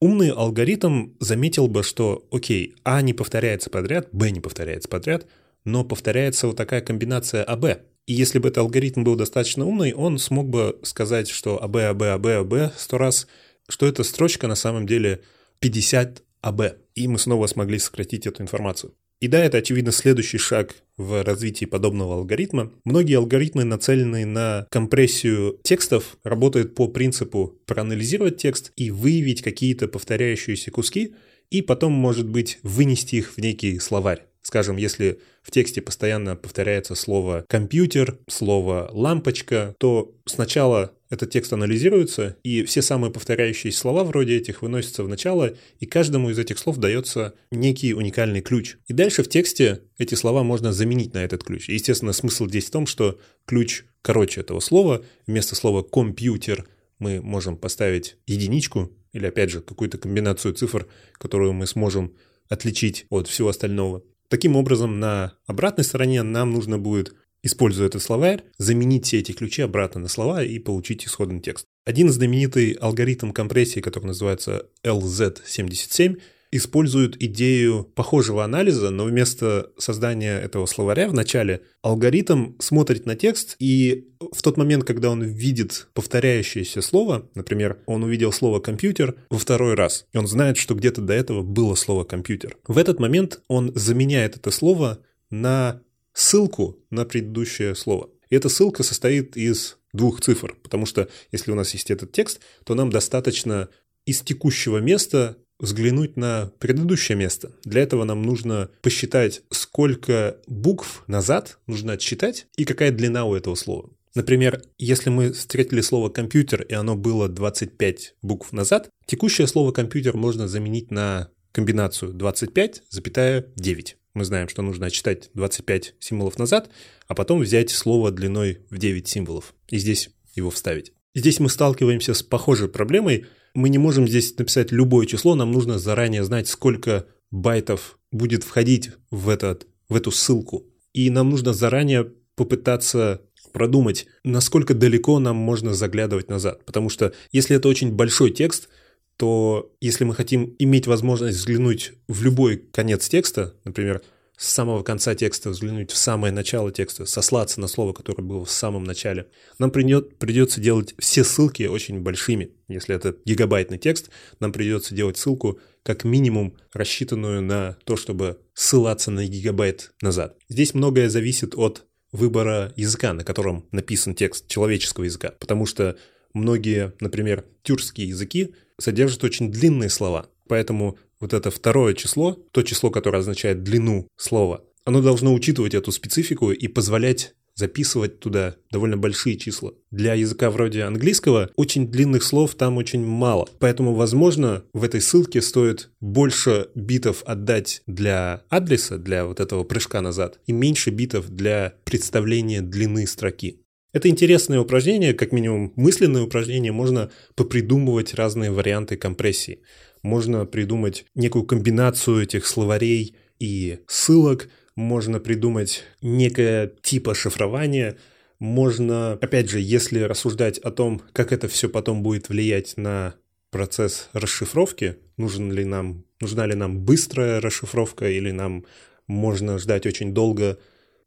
умный 0.00 0.30
алгоритм 0.30 1.10
заметил 1.20 1.68
бы, 1.68 1.82
что, 1.82 2.26
окей, 2.30 2.74
А 2.84 3.02
не 3.02 3.12
повторяется 3.12 3.70
подряд, 3.70 4.08
Б 4.12 4.30
не 4.30 4.40
повторяется 4.40 4.88
подряд, 4.88 5.26
но 5.64 5.84
повторяется 5.84 6.46
вот 6.46 6.56
такая 6.56 6.80
комбинация 6.80 7.44
АБ. 7.44 7.80
И 8.06 8.12
если 8.12 8.38
бы 8.38 8.48
этот 8.48 8.58
алгоритм 8.58 9.02
был 9.02 9.16
достаточно 9.16 9.66
умный, 9.66 9.92
он 9.92 10.18
смог 10.18 10.48
бы 10.48 10.78
сказать, 10.82 11.28
что 11.28 11.62
АБ, 11.62 11.76
АБ, 11.76 12.02
АБ, 12.02 12.26
АБ 12.26 12.72
сто 12.76 12.98
раз, 12.98 13.26
что 13.68 13.86
эта 13.86 14.04
строчка 14.04 14.46
на 14.46 14.54
самом 14.54 14.86
деле 14.86 15.22
50 15.58 16.22
АБ. 16.40 16.62
И 16.94 17.08
мы 17.08 17.18
снова 17.18 17.48
смогли 17.48 17.78
сократить 17.80 18.26
эту 18.26 18.42
информацию. 18.42 18.94
И 19.20 19.28
да, 19.28 19.42
это, 19.42 19.58
очевидно, 19.58 19.92
следующий 19.92 20.36
шаг 20.36 20.76
в 20.98 21.24
развитии 21.24 21.64
подобного 21.64 22.16
алгоритма. 22.16 22.70
Многие 22.84 23.16
алгоритмы, 23.16 23.64
нацеленные 23.64 24.26
на 24.26 24.66
компрессию 24.70 25.58
текстов, 25.62 26.18
работают 26.22 26.74
по 26.74 26.88
принципу 26.88 27.54
проанализировать 27.64 28.36
текст 28.36 28.72
и 28.76 28.90
выявить 28.90 29.42
какие-то 29.42 29.88
повторяющиеся 29.88 30.70
куски, 30.70 31.14
и 31.50 31.62
потом, 31.62 31.92
может 31.92 32.28
быть, 32.28 32.58
вынести 32.62 33.16
их 33.16 33.36
в 33.36 33.38
некий 33.38 33.78
словарь. 33.78 34.26
Скажем, 34.46 34.76
если 34.76 35.18
в 35.42 35.50
тексте 35.50 35.82
постоянно 35.82 36.36
повторяется 36.36 36.94
слово 36.94 37.44
«компьютер», 37.48 38.20
слово 38.28 38.88
«лампочка», 38.92 39.74
то 39.80 40.14
сначала 40.24 40.92
этот 41.10 41.32
текст 41.32 41.52
анализируется, 41.52 42.36
и 42.44 42.62
все 42.62 42.80
самые 42.80 43.10
повторяющиеся 43.10 43.76
слова 43.76 44.04
вроде 44.04 44.36
этих 44.36 44.62
выносятся 44.62 45.02
в 45.02 45.08
начало, 45.08 45.54
и 45.80 45.86
каждому 45.86 46.30
из 46.30 46.38
этих 46.38 46.60
слов 46.60 46.76
дается 46.76 47.34
некий 47.50 47.92
уникальный 47.92 48.40
ключ. 48.40 48.76
И 48.86 48.92
дальше 48.92 49.24
в 49.24 49.28
тексте 49.28 49.80
эти 49.98 50.14
слова 50.14 50.44
можно 50.44 50.72
заменить 50.72 51.12
на 51.12 51.24
этот 51.24 51.42
ключ. 51.42 51.68
И, 51.68 51.72
естественно, 51.72 52.12
смысл 52.12 52.46
здесь 52.46 52.66
в 52.66 52.70
том, 52.70 52.86
что 52.86 53.18
ключ 53.46 53.82
короче 54.00 54.42
этого 54.42 54.60
слова. 54.60 55.04
Вместо 55.26 55.56
слова 55.56 55.82
«компьютер» 55.82 56.68
мы 57.00 57.20
можем 57.20 57.56
поставить 57.56 58.16
единичку, 58.28 58.92
или, 59.12 59.26
опять 59.26 59.50
же, 59.50 59.60
какую-то 59.60 59.98
комбинацию 59.98 60.54
цифр, 60.54 60.86
которую 61.14 61.52
мы 61.52 61.66
сможем 61.66 62.14
отличить 62.48 63.06
от 63.10 63.26
всего 63.26 63.48
остального. 63.48 64.04
Таким 64.28 64.56
образом, 64.56 64.98
на 64.98 65.34
обратной 65.46 65.84
стороне 65.84 66.22
нам 66.22 66.52
нужно 66.52 66.78
будет, 66.78 67.14
используя 67.42 67.86
этот 67.86 68.02
словарь, 68.02 68.42
заменить 68.58 69.06
все 69.06 69.18
эти 69.18 69.32
ключи 69.32 69.62
обратно 69.62 70.00
на 70.00 70.08
слова 70.08 70.42
и 70.42 70.58
получить 70.58 71.06
исходный 71.06 71.40
текст. 71.40 71.66
Один 71.84 72.10
знаменитый 72.10 72.72
алгоритм 72.72 73.30
компрессии, 73.30 73.80
который 73.80 74.06
называется 74.06 74.66
LZ77, 74.84 76.20
используют 76.56 77.16
идею 77.20 77.84
похожего 77.94 78.44
анализа, 78.44 78.90
но 78.90 79.04
вместо 79.04 79.70
создания 79.78 80.38
этого 80.38 80.66
словаря 80.66 81.08
в 81.08 81.14
начале 81.14 81.62
алгоритм 81.82 82.54
смотрит 82.58 83.06
на 83.06 83.16
текст, 83.16 83.56
и 83.58 84.08
в 84.32 84.42
тот 84.42 84.56
момент, 84.56 84.84
когда 84.84 85.10
он 85.10 85.22
видит 85.22 85.88
повторяющееся 85.94 86.82
слово, 86.82 87.28
например, 87.34 87.78
он 87.86 88.02
увидел 88.04 88.32
слово 88.32 88.60
«компьютер» 88.60 89.16
во 89.30 89.38
второй 89.38 89.74
раз, 89.74 90.06
и 90.12 90.18
он 90.18 90.26
знает, 90.26 90.56
что 90.56 90.74
где-то 90.74 91.00
до 91.00 91.12
этого 91.12 91.42
было 91.42 91.74
слово 91.74 92.04
«компьютер». 92.04 92.56
В 92.66 92.78
этот 92.78 93.00
момент 93.00 93.40
он 93.48 93.72
заменяет 93.74 94.36
это 94.36 94.50
слово 94.50 94.98
на 95.30 95.80
ссылку 96.12 96.78
на 96.90 97.04
предыдущее 97.04 97.74
слово. 97.74 98.10
И 98.30 98.36
эта 98.36 98.48
ссылка 98.48 98.82
состоит 98.82 99.36
из 99.36 99.78
двух 99.92 100.20
цифр, 100.20 100.56
потому 100.62 100.86
что 100.86 101.08
если 101.32 101.52
у 101.52 101.54
нас 101.54 101.72
есть 101.74 101.90
этот 101.90 102.12
текст, 102.12 102.40
то 102.64 102.74
нам 102.74 102.90
достаточно 102.90 103.68
из 104.04 104.20
текущего 104.20 104.78
места 104.78 105.36
взглянуть 105.58 106.16
на 106.16 106.52
предыдущее 106.58 107.16
место. 107.16 107.52
Для 107.64 107.82
этого 107.82 108.04
нам 108.04 108.22
нужно 108.22 108.70
посчитать, 108.82 109.42
сколько 109.50 110.36
букв 110.46 111.04
назад 111.06 111.58
нужно 111.66 111.94
отсчитать 111.94 112.46
и 112.56 112.64
какая 112.64 112.90
длина 112.90 113.24
у 113.24 113.34
этого 113.34 113.54
слова. 113.54 113.90
Например, 114.14 114.62
если 114.78 115.10
мы 115.10 115.32
встретили 115.32 115.82
слово 115.82 116.08
«компьютер» 116.08 116.62
и 116.62 116.72
оно 116.72 116.96
было 116.96 117.28
25 117.28 118.14
букв 118.22 118.52
назад, 118.52 118.88
текущее 119.04 119.46
слово 119.46 119.72
«компьютер» 119.72 120.16
можно 120.16 120.48
заменить 120.48 120.90
на 120.90 121.28
комбинацию 121.52 122.12
25,9. 122.14 123.94
Мы 124.14 124.24
знаем, 124.24 124.48
что 124.48 124.62
нужно 124.62 124.86
отсчитать 124.86 125.28
25 125.34 125.96
символов 126.00 126.38
назад, 126.38 126.70
а 127.06 127.14
потом 127.14 127.40
взять 127.40 127.68
слово 127.70 128.10
длиной 128.10 128.60
в 128.70 128.78
9 128.78 129.06
символов 129.06 129.54
и 129.68 129.76
здесь 129.76 130.08
его 130.34 130.48
вставить. 130.48 130.92
Здесь 131.14 131.38
мы 131.38 131.50
сталкиваемся 131.50 132.14
с 132.14 132.22
похожей 132.22 132.68
проблемой, 132.68 133.26
мы 133.56 133.70
не 133.70 133.78
можем 133.78 134.06
здесь 134.06 134.36
написать 134.36 134.70
любое 134.70 135.06
число, 135.06 135.34
нам 135.34 135.50
нужно 135.50 135.78
заранее 135.78 136.22
знать, 136.24 136.46
сколько 136.46 137.06
байтов 137.30 137.98
будет 138.12 138.44
входить 138.44 138.90
в, 139.10 139.30
этот, 139.30 139.66
в 139.88 139.96
эту 139.96 140.10
ссылку. 140.10 140.66
И 140.92 141.08
нам 141.10 141.30
нужно 141.30 141.54
заранее 141.54 142.12
попытаться 142.34 143.22
продумать, 143.52 144.06
насколько 144.24 144.74
далеко 144.74 145.18
нам 145.18 145.36
можно 145.36 145.72
заглядывать 145.72 146.28
назад. 146.28 146.66
Потому 146.66 146.90
что 146.90 147.14
если 147.32 147.56
это 147.56 147.68
очень 147.68 147.92
большой 147.92 148.30
текст, 148.30 148.68
то 149.16 149.72
если 149.80 150.04
мы 150.04 150.14
хотим 150.14 150.54
иметь 150.58 150.86
возможность 150.86 151.38
взглянуть 151.38 151.94
в 152.08 152.22
любой 152.22 152.58
конец 152.58 153.08
текста, 153.08 153.54
например, 153.64 154.02
с 154.36 154.48
самого 154.48 154.82
конца 154.82 155.14
текста 155.14 155.50
взглянуть 155.50 155.90
в 155.90 155.96
самое 155.96 156.32
начало 156.32 156.70
текста, 156.70 157.06
сослаться 157.06 157.60
на 157.60 157.68
слово, 157.68 157.92
которое 157.92 158.22
было 158.22 158.44
в 158.44 158.50
самом 158.50 158.84
начале. 158.84 159.28
Нам 159.58 159.70
придет, 159.70 160.18
придется 160.18 160.60
делать 160.60 160.94
все 160.98 161.24
ссылки 161.24 161.64
очень 161.64 162.00
большими. 162.00 162.50
Если 162.68 162.94
это 162.94 163.16
гигабайтный 163.24 163.78
текст, 163.78 164.10
нам 164.40 164.52
придется 164.52 164.94
делать 164.94 165.16
ссылку 165.16 165.58
как 165.82 166.04
минимум 166.04 166.56
рассчитанную 166.72 167.40
на 167.42 167.78
то, 167.84 167.96
чтобы 167.96 168.40
ссылаться 168.52 169.10
на 169.10 169.26
гигабайт 169.26 169.92
назад. 170.02 170.36
Здесь 170.48 170.74
многое 170.74 171.08
зависит 171.08 171.54
от 171.54 171.86
выбора 172.12 172.72
языка, 172.76 173.12
на 173.12 173.24
котором 173.24 173.66
написан 173.72 174.14
текст 174.14 174.48
человеческого 174.48 175.04
языка, 175.04 175.32
потому 175.38 175.64
что 175.66 175.96
многие, 176.34 176.92
например, 177.00 177.44
тюркские 177.62 178.08
языки 178.08 178.54
содержат 178.78 179.24
очень 179.24 179.50
длинные 179.50 179.90
слова, 179.90 180.28
поэтому 180.48 180.98
вот 181.20 181.32
это 181.32 181.50
второе 181.50 181.94
число, 181.94 182.32
то 182.52 182.62
число, 182.62 182.90
которое 182.90 183.18
означает 183.18 183.62
длину 183.62 184.08
слова, 184.16 184.64
оно 184.84 185.02
должно 185.02 185.34
учитывать 185.34 185.74
эту 185.74 185.92
специфику 185.92 186.52
и 186.52 186.68
позволять 186.68 187.34
записывать 187.56 188.20
туда 188.20 188.56
довольно 188.70 188.96
большие 188.96 189.36
числа. 189.36 189.72
Для 189.90 190.14
языка 190.14 190.50
вроде 190.50 190.82
английского 190.82 191.50
очень 191.56 191.90
длинных 191.90 192.22
слов 192.22 192.54
там 192.54 192.76
очень 192.76 193.04
мало. 193.04 193.48
Поэтому, 193.58 193.94
возможно, 193.94 194.62
в 194.74 194.84
этой 194.84 195.00
ссылке 195.00 195.40
стоит 195.40 195.90
больше 196.00 196.68
битов 196.74 197.22
отдать 197.24 197.82
для 197.86 198.42
адреса, 198.50 198.98
для 198.98 199.24
вот 199.24 199.40
этого 199.40 199.64
прыжка 199.64 200.02
назад, 200.02 200.38
и 200.46 200.52
меньше 200.52 200.90
битов 200.90 201.30
для 201.30 201.74
представления 201.84 202.60
длины 202.60 203.06
строки. 203.06 203.62
Это 203.92 204.10
интересное 204.10 204.60
упражнение, 204.60 205.14
как 205.14 205.32
минимум 205.32 205.72
мысленное 205.76 206.22
упражнение, 206.22 206.70
можно 206.70 207.10
попридумывать 207.34 208.12
разные 208.12 208.50
варианты 208.50 208.98
компрессии 208.98 209.60
можно 210.06 210.46
придумать 210.46 211.04
некую 211.14 211.44
комбинацию 211.44 212.22
этих 212.22 212.46
словарей 212.46 213.16
и 213.40 213.80
ссылок, 213.88 214.48
можно 214.76 215.18
придумать 215.18 215.82
некое 216.00 216.72
типа 216.80 217.14
шифрования, 217.14 217.96
можно, 218.38 219.14
опять 219.14 219.50
же, 219.50 219.58
если 219.58 220.00
рассуждать 220.00 220.58
о 220.58 220.70
том, 220.70 221.02
как 221.12 221.32
это 221.32 221.48
все 221.48 221.68
потом 221.68 222.02
будет 222.02 222.28
влиять 222.28 222.76
на 222.76 223.14
процесс 223.50 224.08
расшифровки, 224.12 224.96
нужен 225.16 225.50
ли 225.50 225.64
нам, 225.64 226.04
нужна 226.20 226.46
ли 226.46 226.54
нам 226.54 226.78
быстрая 226.78 227.40
расшифровка 227.40 228.08
или 228.08 228.30
нам 228.30 228.64
можно 229.08 229.58
ждать 229.58 229.86
очень 229.86 230.14
долго 230.14 230.58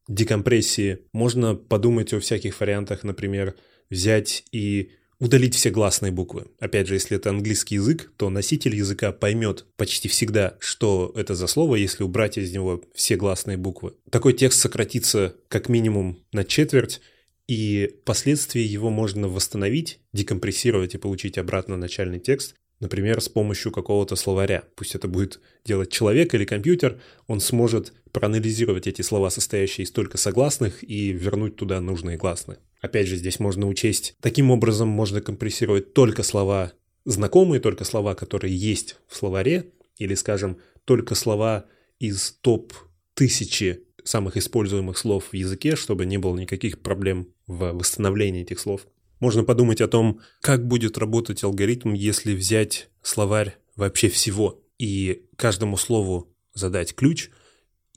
декомпрессии, 0.08 1.00
можно 1.14 1.56
подумать 1.56 2.12
о 2.14 2.20
всяких 2.20 2.60
вариантах, 2.60 3.04
например, 3.04 3.56
взять 3.90 4.44
и 4.52 4.92
удалить 5.20 5.56
все 5.56 5.70
гласные 5.70 6.12
буквы. 6.12 6.48
Опять 6.60 6.88
же, 6.88 6.96
если 6.96 7.18
это 7.18 7.30
английский 7.30 7.76
язык, 7.76 8.12
то 8.18 8.30
носитель 8.30 8.76
языка 8.76 9.12
поймет 9.12 9.66
почти 9.76 10.08
всегда, 10.08 10.56
что 10.60 11.12
это 11.16 11.36
за 11.36 11.48
слово, 11.48 11.76
если 11.76 12.04
убрать 12.04 12.38
из 12.38 12.52
него 12.52 12.82
все 12.94 13.16
гласные 13.16 13.58
буквы. 13.58 13.94
Такой 14.10 14.34
текст 14.34 14.60
сократится 14.60 15.36
как 15.48 15.70
минимум 15.70 16.20
на 16.32 16.44
четверть, 16.44 17.02
и 17.48 17.96
впоследствии 18.04 18.62
его 18.62 18.90
можно 18.90 19.28
восстановить, 19.28 20.00
декомпрессировать 20.14 20.94
и 20.96 21.00
получить 21.00 21.38
обратно 21.38 21.78
начальный 21.78 22.20
текст 22.20 22.56
например, 22.80 23.22
с 23.22 23.30
помощью 23.30 23.72
какого-то 23.72 24.16
словаря. 24.16 24.64
Пусть 24.76 24.96
это 24.96 25.08
будет 25.08 25.40
делать 25.66 25.92
человек 25.92 26.34
или 26.34 26.46
компьютер, 26.46 27.02
он 27.28 27.40
сможет 27.40 27.94
проанализировать 28.12 28.88
эти 28.88 29.02
слова, 29.02 29.30
состоящие 29.30 29.86
из 29.86 29.92
только 29.92 30.18
согласных, 30.18 30.84
и 30.84 31.12
вернуть 31.12 31.56
туда 31.56 31.82
нужные 31.82 32.18
гласные. 32.18 32.60
Опять 32.80 33.08
же, 33.08 33.18
здесь 33.18 33.40
можно 33.40 33.68
учесть, 33.68 34.16
таким 34.22 34.52
образом 34.52 34.88
можно 34.88 35.22
компрессировать 35.22 35.94
только 35.94 36.24
слова 36.24 36.74
знакомые, 37.06 37.60
только 37.60 37.84
слова, 37.84 38.16
которые 38.16 38.56
есть 38.56 38.98
в 39.08 39.16
словаре, 39.16 39.72
или, 39.98 40.16
скажем, 40.16 40.60
только 40.86 41.16
слова 41.16 41.66
из 42.00 42.32
топ 42.42 42.74
тысячи 43.14 43.84
самых 44.04 44.38
используемых 44.38 44.98
слов 44.98 45.26
в 45.32 45.34
языке, 45.36 45.76
чтобы 45.76 46.06
не 46.06 46.18
было 46.18 46.38
никаких 46.38 46.80
проблем 46.80 47.28
в 47.48 47.74
восстановлении 47.74 48.42
этих 48.42 48.60
слов. 48.60 48.88
Можно 49.20 49.44
подумать 49.44 49.82
о 49.82 49.88
том, 49.88 50.22
как 50.42 50.66
будет 50.66 50.98
работать 50.98 51.44
алгоритм, 51.44 51.94
если 51.94 52.34
взять 52.34 52.90
словарь 53.02 53.58
вообще 53.76 54.08
всего 54.08 54.64
и 54.78 55.26
каждому 55.36 55.76
слову 55.76 56.34
задать 56.54 56.96
ключ 56.96 57.30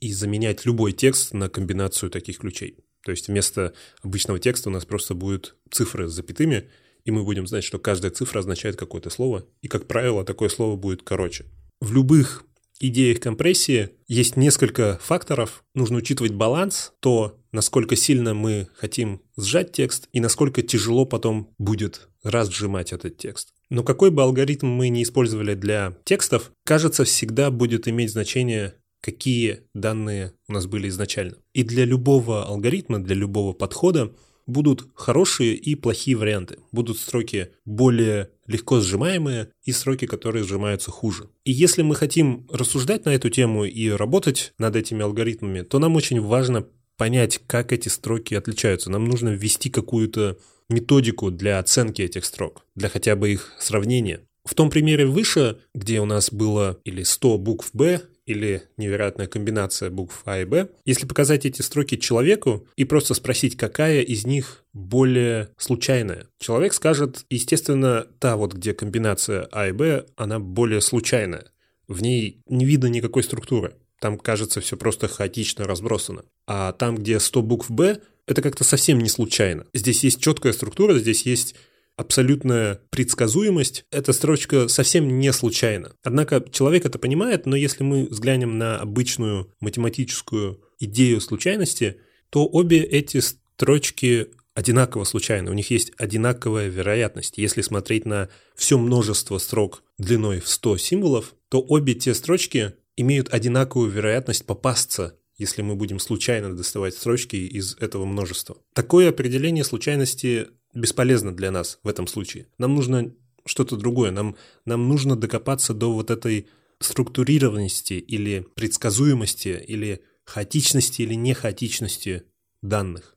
и 0.01 0.13
заменять 0.13 0.67
любой 0.67 0.93
текст 0.93 1.33
на 1.33 1.49
комбинацию 1.49 2.11
таких 2.11 2.39
ключей. 2.39 2.77
То 3.05 3.11
есть 3.11 3.29
вместо 3.29 3.73
обычного 4.03 4.39
текста 4.39 4.69
у 4.69 4.73
нас 4.73 4.85
просто 4.85 5.15
будут 5.15 5.57
цифры 5.71 6.09
с 6.09 6.13
запятыми, 6.13 6.69
и 7.05 7.11
мы 7.11 7.25
будем 7.25 7.47
знать, 7.47 7.65
что 7.65 7.79
каждая 7.79 8.13
цифра 8.13 8.41
означает 8.41 8.77
какое-то 8.77 9.11
слово, 9.11 9.45
и, 9.61 9.69
как 9.69 9.87
правило, 9.87 10.25
такое 10.25 10.49
слово 10.49 10.77
будет 10.77 11.03
короче. 11.03 11.47
В 11.81 11.93
любых 11.93 12.45
идеях 12.79 13.21
компрессии 13.21 13.91
есть 14.09 14.37
несколько 14.37 14.99
факторов. 15.03 15.65
Нужно 15.75 15.99
учитывать 15.99 16.33
баланс, 16.33 16.93
то, 17.01 17.39
насколько 17.53 17.97
сильно 17.97 18.35
мы 18.35 18.69
хотим 18.75 19.23
сжать 19.37 19.73
текст 19.73 20.09
и 20.13 20.21
насколько 20.21 20.63
тяжело 20.63 21.05
потом 21.07 21.55
будет 21.59 22.09
разжимать 22.23 22.93
этот 22.93 23.17
текст. 23.17 23.53
Но 23.71 23.83
какой 23.83 24.11
бы 24.11 24.23
алгоритм 24.23 24.67
мы 24.67 24.91
ни 24.91 25.03
использовали 25.03 25.55
для 25.55 25.97
текстов, 26.05 26.53
кажется, 26.65 27.05
всегда 27.05 27.51
будет 27.51 27.89
иметь 27.89 28.13
значение, 28.13 28.75
какие 29.03 29.61
данные 29.75 30.33
у 30.49 30.53
нас 30.53 30.67
были 30.67 30.89
изначально. 30.89 31.37
И 31.53 31.65
для 31.65 31.85
любого 31.85 32.47
алгоритма, 32.47 33.01
для 33.01 33.15
любого 33.15 33.53
подхода 33.53 34.15
будут 34.47 34.89
хорошие 34.95 35.55
и 35.55 35.75
плохие 35.75 36.17
варианты. 36.17 36.59
Будут 36.73 36.99
строки 36.99 37.49
более 37.65 38.31
легко 38.47 38.81
сжимаемые 38.81 39.51
и 39.65 39.73
сроки, 39.73 40.07
которые 40.07 40.45
сжимаются 40.45 40.91
хуже. 40.91 41.29
И 41.45 41.53
если 41.53 41.83
мы 41.83 41.95
хотим 41.95 42.47
рассуждать 42.51 43.05
на 43.05 43.11
эту 43.11 43.29
тему 43.29 43.65
и 43.65 43.89
работать 43.91 44.53
над 44.59 44.77
этими 44.77 45.03
алгоритмами, 45.03 45.63
то 45.63 45.79
нам 45.79 45.97
очень 45.97 46.21
важно 46.21 46.67
понять, 46.97 47.41
как 47.47 47.73
эти 47.73 47.89
строки 47.89 48.35
отличаются. 48.35 48.91
Нам 48.91 49.05
нужно 49.05 49.31
ввести 49.31 49.71
какую-то 49.71 50.39
методику 50.69 51.31
для 51.31 51.59
оценки 51.59 52.03
этих 52.03 52.25
строк, 52.25 52.65
для 52.75 52.89
хотя 52.89 53.17
бы 53.17 53.33
их 53.33 53.53
сравнения. 53.59 54.21
В 54.45 54.55
том 54.55 54.71
примере 54.71 55.07
выше, 55.07 55.59
где 55.75 56.01
у 56.01 56.05
нас 56.05 56.33
было 56.33 56.81
или 56.85 57.03
100 57.03 57.39
букв 57.39 57.71
«Б», 57.73 58.03
или 58.27 58.63
невероятная 58.77 59.27
комбинация 59.27 59.91
букв 59.91 60.23
А 60.25 60.41
и 60.41 60.45
Б, 60.45 60.69
если 60.85 61.07
показать 61.07 61.45
эти 61.47 61.63
строки 61.63 61.97
человеку 61.97 62.67
и 62.77 62.85
просто 62.85 63.15
спросить, 63.15 63.57
какая 63.57 64.03
из 64.03 64.25
них 64.25 64.65
более 64.73 65.51
случайная, 65.57 66.27
человек 66.39 66.75
скажет, 66.75 67.25
естественно, 67.31 68.07
та 68.19 68.37
вот, 68.37 68.55
где 68.55 68.75
комбинация 68.75 69.49
А 69.53 69.69
и 69.69 69.73
Б, 69.73 70.07
она 70.17 70.39
более 70.39 70.81
случайная. 70.81 71.47
В 71.89 72.03
ней 72.03 72.43
не 72.47 72.65
видно 72.65 72.87
никакой 72.87 73.23
структуры. 73.23 73.75
Там, 74.01 74.19
кажется, 74.19 74.61
все 74.61 74.77
просто 74.77 75.09
хаотично 75.09 75.65
разбросано. 75.65 76.25
А 76.47 76.73
там, 76.73 76.97
где 76.97 77.21
100 77.21 77.43
букв 77.43 77.71
Б, 77.71 78.01
это 78.27 78.43
как-то 78.43 78.65
совсем 78.65 78.99
не 78.99 79.09
случайно. 79.09 79.67
Здесь 79.75 80.05
есть 80.05 80.21
четкая 80.21 80.53
структура, 80.53 80.99
здесь 80.99 81.27
есть 81.27 81.55
абсолютная 81.97 82.81
предсказуемость, 82.91 83.85
эта 83.91 84.13
строчка 84.13 84.69
совсем 84.69 85.19
не 85.19 85.33
случайна. 85.33 85.93
Однако 86.03 86.45
человек 86.51 86.87
это 86.87 86.99
понимает, 86.99 87.47
но 87.47 87.57
если 87.57 87.85
мы 87.85 88.07
взглянем 88.07 88.59
на 88.59 88.79
обычную 88.79 89.53
математическую 89.61 90.61
идею 90.79 91.21
случайности, 91.21 91.99
то 92.31 92.47
обе 92.47 92.83
эти 92.83 93.21
строчки 93.21 94.29
одинаково 94.55 95.05
случайны, 95.05 95.51
у 95.51 95.55
них 95.55 95.71
есть 95.71 95.93
одинаковая 95.97 96.69
вероятность. 96.69 97.39
Если 97.39 97.63
смотреть 97.63 98.05
на 98.05 98.29
все 98.55 98.79
множество 98.79 99.39
строк 99.39 99.83
длиной 99.99 100.41
в 100.41 100.49
100 100.49 100.79
символов, 100.79 101.35
то 101.49 101.61
обе 101.61 101.95
те 101.95 102.15
строчки 102.15 102.75
имеют 102.97 103.33
одинаковую 103.33 103.91
вероятность 103.91 104.47
попасться 104.47 105.17
если 105.39 105.63
мы 105.63 105.75
будем 105.75 105.99
случайно 105.99 106.55
доставать 106.55 106.95
строчки 106.95 107.37
из 107.37 107.77
этого 107.81 108.05
множества. 108.05 108.59
Такое 108.75 109.09
определение 109.09 109.65
случайности 109.65 110.49
бесполезно 110.75 111.35
для 111.35 111.51
нас 111.51 111.79
в 111.83 111.89
этом 111.89 112.07
случае. 112.07 112.47
Нам 112.59 112.75
нужно 112.75 113.15
что-то 113.45 113.77
другое. 113.77 114.11
Нам, 114.11 114.37
нам 114.65 114.89
нужно 114.89 115.17
докопаться 115.17 115.75
до 115.75 115.93
вот 115.93 116.11
этой 116.11 116.49
структурированности 116.81 117.95
или 117.95 118.47
предсказуемости, 118.55 119.65
или 119.67 120.03
хаотичности 120.25 121.03
или 121.03 121.15
нехаотичности 121.15 122.25
данных. 122.63 123.17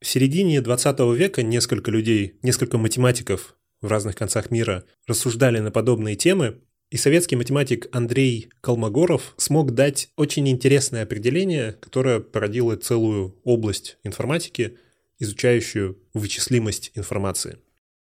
В 0.00 0.06
середине 0.06 0.60
20 0.60 0.98
века 1.16 1.42
несколько 1.42 1.90
людей, 1.90 2.38
несколько 2.42 2.78
математиков 2.78 3.56
в 3.80 3.86
разных 3.88 4.14
концах 4.16 4.50
мира 4.50 4.84
рассуждали 5.06 5.58
на 5.58 5.70
подобные 5.70 6.16
темы, 6.16 6.60
и 6.90 6.96
советский 6.96 7.34
математик 7.34 7.88
Андрей 7.90 8.48
Колмогоров 8.60 9.34
смог 9.36 9.72
дать 9.72 10.10
очень 10.16 10.48
интересное 10.48 11.02
определение, 11.02 11.72
которое 11.72 12.20
породило 12.20 12.76
целую 12.76 13.40
область 13.42 13.98
информатики, 14.04 14.78
изучающую 15.18 15.98
вычислимость 16.14 16.92
информации. 16.94 17.58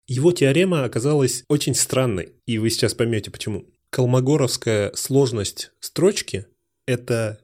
Его 0.07 0.31
теорема 0.31 0.83
оказалась 0.83 1.43
очень 1.47 1.73
странной, 1.73 2.33
и 2.45 2.57
вы 2.57 2.69
сейчас 2.69 2.93
поймете 2.93 3.31
почему. 3.31 3.65
Колмогоровская 3.89 4.91
сложность 4.93 5.71
строчки– 5.79 6.45
это 6.85 7.39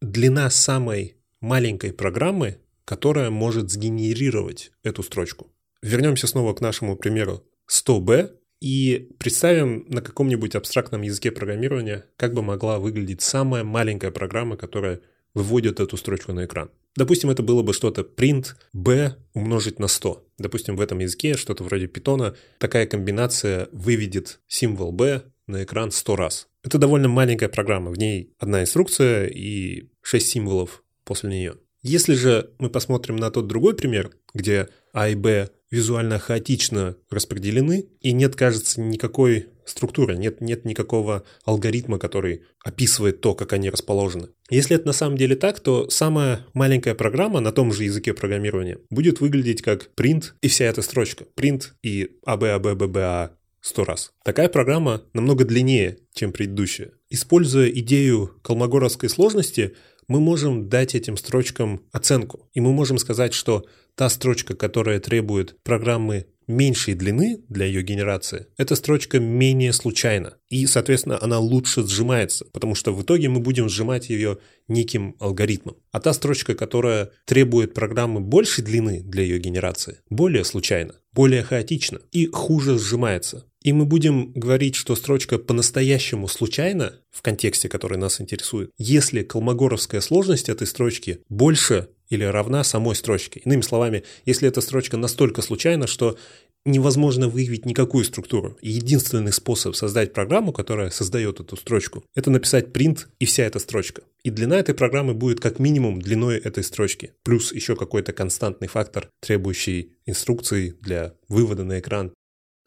длина 0.00 0.50
самой 0.50 1.16
маленькой 1.40 1.92
программы, 1.92 2.58
которая 2.84 3.30
может 3.30 3.70
сгенерировать 3.70 4.72
эту 4.82 5.02
строчку. 5.02 5.52
Вернемся 5.80 6.26
снова 6.26 6.54
к 6.54 6.60
нашему 6.60 6.96
примеру 6.96 7.44
100b 7.70 8.32
и 8.60 9.08
представим 9.18 9.86
на 9.88 10.02
каком-нибудь 10.02 10.54
абстрактном 10.54 11.02
языке 11.02 11.30
программирования, 11.30 12.06
как 12.16 12.34
бы 12.34 12.42
могла 12.42 12.78
выглядеть 12.78 13.22
самая 13.22 13.64
маленькая 13.64 14.10
программа, 14.10 14.56
которая 14.56 15.00
выводит 15.34 15.80
эту 15.80 15.96
строчку 15.96 16.32
на 16.32 16.44
экран. 16.44 16.70
Допустим, 16.96 17.30
это 17.30 17.42
было 17.42 17.62
бы 17.62 17.72
что-то 17.72 18.02
print 18.02 18.54
b 18.72 19.16
умножить 19.32 19.78
на 19.78 19.88
100. 19.88 20.26
Допустим, 20.38 20.76
в 20.76 20.80
этом 20.80 20.98
языке 20.98 21.36
что-то 21.36 21.64
вроде 21.64 21.86
питона. 21.86 22.34
Такая 22.58 22.86
комбинация 22.86 23.68
выведет 23.72 24.40
символ 24.46 24.92
b 24.92 25.22
на 25.46 25.64
экран 25.64 25.90
100 25.90 26.16
раз. 26.16 26.48
Это 26.62 26.78
довольно 26.78 27.08
маленькая 27.08 27.48
программа. 27.48 27.90
В 27.90 27.98
ней 27.98 28.34
одна 28.38 28.62
инструкция 28.62 29.26
и 29.26 29.88
6 30.02 30.26
символов 30.26 30.84
после 31.04 31.30
нее. 31.30 31.54
Если 31.82 32.14
же 32.14 32.50
мы 32.58 32.70
посмотрим 32.70 33.16
на 33.16 33.30
тот 33.30 33.48
другой 33.48 33.74
пример, 33.74 34.12
где 34.34 34.68
а 34.92 35.08
и 35.08 35.14
b 35.14 35.50
визуально 35.70 36.18
хаотично 36.18 36.96
распределены, 37.10 37.86
и 38.00 38.12
нет, 38.12 38.36
кажется, 38.36 38.80
никакой 38.80 39.48
структуры, 39.64 40.16
нет, 40.16 40.40
нет 40.40 40.64
никакого 40.64 41.24
алгоритма, 41.44 41.98
который 41.98 42.42
описывает 42.64 43.20
то, 43.20 43.34
как 43.34 43.52
они 43.52 43.70
расположены. 43.70 44.28
Если 44.50 44.76
это 44.76 44.86
на 44.86 44.92
самом 44.92 45.16
деле 45.16 45.36
так, 45.36 45.60
то 45.60 45.88
самая 45.88 46.46
маленькая 46.52 46.94
программа 46.94 47.40
на 47.40 47.52
том 47.52 47.72
же 47.72 47.84
языке 47.84 48.14
программирования 48.14 48.78
будет 48.90 49.20
выглядеть 49.20 49.62
как 49.62 49.90
print 49.96 50.32
и 50.40 50.48
вся 50.48 50.66
эта 50.66 50.82
строчка. 50.82 51.24
Print 51.36 51.64
и 51.82 52.18
а 52.26 53.30
сто 53.60 53.84
раз. 53.84 54.12
Такая 54.24 54.48
программа 54.48 55.02
намного 55.12 55.44
длиннее, 55.44 55.98
чем 56.12 56.32
предыдущая. 56.32 56.92
Используя 57.08 57.68
идею 57.68 58.32
колмогоровской 58.42 59.08
сложности, 59.08 59.74
мы 60.08 60.20
можем 60.20 60.68
дать 60.68 60.94
этим 60.94 61.16
строчкам 61.16 61.82
оценку. 61.92 62.50
И 62.52 62.60
мы 62.60 62.72
можем 62.72 62.98
сказать, 62.98 63.32
что 63.32 63.64
та 63.94 64.08
строчка, 64.08 64.54
которая 64.54 65.00
требует 65.00 65.56
программы 65.62 66.26
меньшей 66.52 66.94
длины 66.94 67.42
для 67.48 67.66
ее 67.66 67.82
генерации, 67.82 68.46
эта 68.56 68.76
строчка 68.76 69.18
менее 69.18 69.72
случайна. 69.72 70.34
И, 70.48 70.66
соответственно, 70.66 71.18
она 71.20 71.38
лучше 71.38 71.86
сжимается, 71.86 72.44
потому 72.52 72.74
что 72.74 72.92
в 72.92 73.02
итоге 73.02 73.28
мы 73.28 73.40
будем 73.40 73.68
сжимать 73.68 74.10
ее 74.10 74.38
неким 74.68 75.16
алгоритмом. 75.18 75.76
А 75.90 76.00
та 76.00 76.12
строчка, 76.12 76.54
которая 76.54 77.10
требует 77.24 77.74
программы 77.74 78.20
большей 78.20 78.64
длины 78.64 79.00
для 79.02 79.22
ее 79.22 79.38
генерации, 79.38 79.98
более 80.10 80.44
случайна, 80.44 80.94
более 81.12 81.42
хаотична 81.42 82.00
и 82.12 82.26
хуже 82.26 82.78
сжимается. 82.78 83.46
И 83.62 83.72
мы 83.72 83.86
будем 83.86 84.32
говорить, 84.32 84.74
что 84.74 84.96
строчка 84.96 85.38
по-настоящему 85.38 86.26
случайна 86.26 86.94
в 87.10 87.22
контексте, 87.22 87.68
который 87.68 87.96
нас 87.96 88.20
интересует, 88.20 88.70
если 88.76 89.22
колмогоровская 89.22 90.00
сложность 90.00 90.48
этой 90.48 90.66
строчки 90.66 91.20
больше 91.28 91.88
или 92.12 92.24
равна 92.24 92.62
самой 92.62 92.94
строчке. 92.94 93.40
Иными 93.40 93.62
словами, 93.62 94.04
если 94.26 94.46
эта 94.46 94.60
строчка 94.60 94.98
настолько 94.98 95.40
случайна, 95.40 95.86
что 95.86 96.18
невозможно 96.66 97.26
выявить 97.26 97.64
никакую 97.64 98.04
структуру. 98.04 98.58
И 98.60 98.70
единственный 98.70 99.32
способ 99.32 99.74
создать 99.74 100.12
программу, 100.12 100.52
которая 100.52 100.90
создает 100.90 101.40
эту 101.40 101.56
строчку, 101.56 102.04
это 102.14 102.30
написать 102.30 102.68
print 102.68 103.06
и 103.18 103.24
вся 103.24 103.44
эта 103.44 103.58
строчка. 103.58 104.02
И 104.22 104.30
длина 104.30 104.58
этой 104.58 104.74
программы 104.74 105.14
будет 105.14 105.40
как 105.40 105.58
минимум 105.58 106.02
длиной 106.02 106.38
этой 106.38 106.62
строчки, 106.62 107.14
плюс 107.24 107.52
еще 107.52 107.76
какой-то 107.76 108.12
константный 108.12 108.68
фактор, 108.68 109.08
требующий 109.20 109.92
инструкций 110.04 110.76
для 110.82 111.14
вывода 111.28 111.64
на 111.64 111.80
экран. 111.80 112.12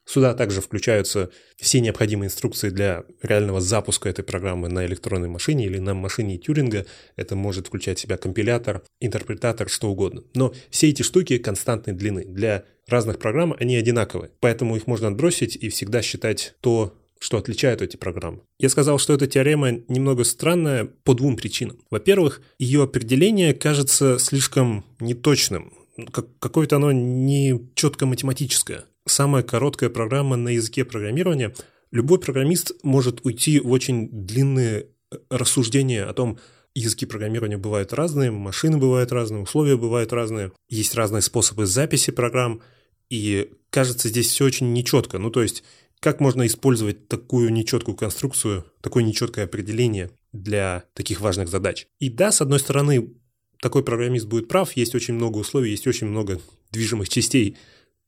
Сюда 0.06 0.36
также 0.36 0.62
включаются 0.62 1.32
все 1.58 1.80
необходимые 1.80 2.28
инструкции 2.28 2.70
для 2.70 3.06
реального 3.24 3.60
запуска 3.60 4.08
этой 4.08 4.24
программы 4.24 4.70
на 4.70 4.86
электронной 4.86 5.30
машине 5.30 5.66
или 5.66 5.80
на 5.80 5.96
машине 5.96 6.38
Тюринга. 6.38 6.86
Это 7.16 7.36
может 7.36 7.68
включать 7.68 7.98
в 7.98 8.02
себя 8.02 8.18
компилятор, 8.18 8.84
интерпретатор, 9.00 9.68
что 9.68 9.90
угодно. 9.90 10.24
Но 10.36 10.54
все 10.70 10.90
эти 10.90 11.02
штуки 11.02 11.40
константной 11.40 11.96
длины. 11.96 12.24
Для 12.26 12.66
разных 12.88 13.18
программ 13.18 13.56
они 13.60 13.76
одинаковые. 13.76 14.32
Поэтому 14.42 14.76
их 14.76 14.86
можно 14.86 15.08
отбросить 15.08 15.56
и 15.56 15.70
всегда 15.70 16.04
считать 16.04 16.54
то, 16.62 16.96
что 17.18 17.38
отличает 17.38 17.82
эти 17.82 17.98
программы. 17.98 18.42
Я 18.60 18.70
сказал, 18.70 19.00
что 19.00 19.14
эта 19.14 19.26
теорема 19.26 19.72
немного 19.88 20.24
странная 20.24 20.86
по 20.86 21.16
двум 21.16 21.36
причинам. 21.36 21.80
Во-первых, 21.90 22.42
ее 22.60 22.84
определение 22.84 23.56
кажется 23.56 24.20
слишком 24.20 24.86
неточным. 25.00 25.74
Как, 26.12 26.28
какое-то 26.40 26.76
оно 26.76 26.92
не 26.92 27.60
четко 27.74 28.06
математическое 28.06 28.86
самая 29.06 29.44
короткая 29.44 29.90
программа 29.90 30.36
на 30.36 30.50
языке 30.50 30.86
программирования, 30.86 31.54
любой 31.92 32.20
программист 32.20 32.74
может 32.84 33.26
уйти 33.26 33.60
в 33.60 33.72
очень 33.72 34.10
длинные 34.10 34.88
э, 35.12 35.18
рассуждения 35.30 36.04
о 36.04 36.14
том, 36.14 36.40
языки 36.74 37.06
программирования 37.06 37.58
бывают 37.58 37.94
разные, 37.94 38.32
машины 38.32 38.78
бывают 38.78 39.12
разные, 39.12 39.42
условия 39.42 39.78
бывают 39.78 40.12
разные, 40.12 40.52
есть 40.70 40.94
разные 40.96 41.22
способы 41.22 41.66
записи 41.66 42.12
программ, 42.12 42.62
и 43.10 43.52
кажется, 43.70 44.10
здесь 44.10 44.28
все 44.28 44.46
очень 44.46 44.74
нечетко. 44.74 45.18
Ну, 45.18 45.30
то 45.30 45.42
есть, 45.42 45.64
как 46.00 46.20
можно 46.20 46.46
использовать 46.46 47.08
такую 47.08 47.52
нечеткую 47.52 47.96
конструкцию, 47.96 48.66
такое 48.82 49.04
нечеткое 49.04 49.46
определение 49.46 50.12
для 50.34 50.84
таких 50.94 51.22
важных 51.22 51.48
задач? 51.48 51.88
И 52.00 52.10
да, 52.10 52.32
с 52.32 52.42
одной 52.42 52.60
стороны, 52.60 53.14
такой 53.62 53.84
программист 53.84 54.26
будет 54.26 54.48
прав, 54.48 54.74
есть 54.74 54.96
очень 54.96 55.14
много 55.14 55.38
условий, 55.38 55.72
есть 55.72 55.88
очень 55.88 56.08
много 56.08 56.42
движимых 56.72 57.08
частей 57.08 57.58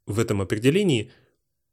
в 0.08 0.20
этом 0.20 0.42
определении, 0.42 1.12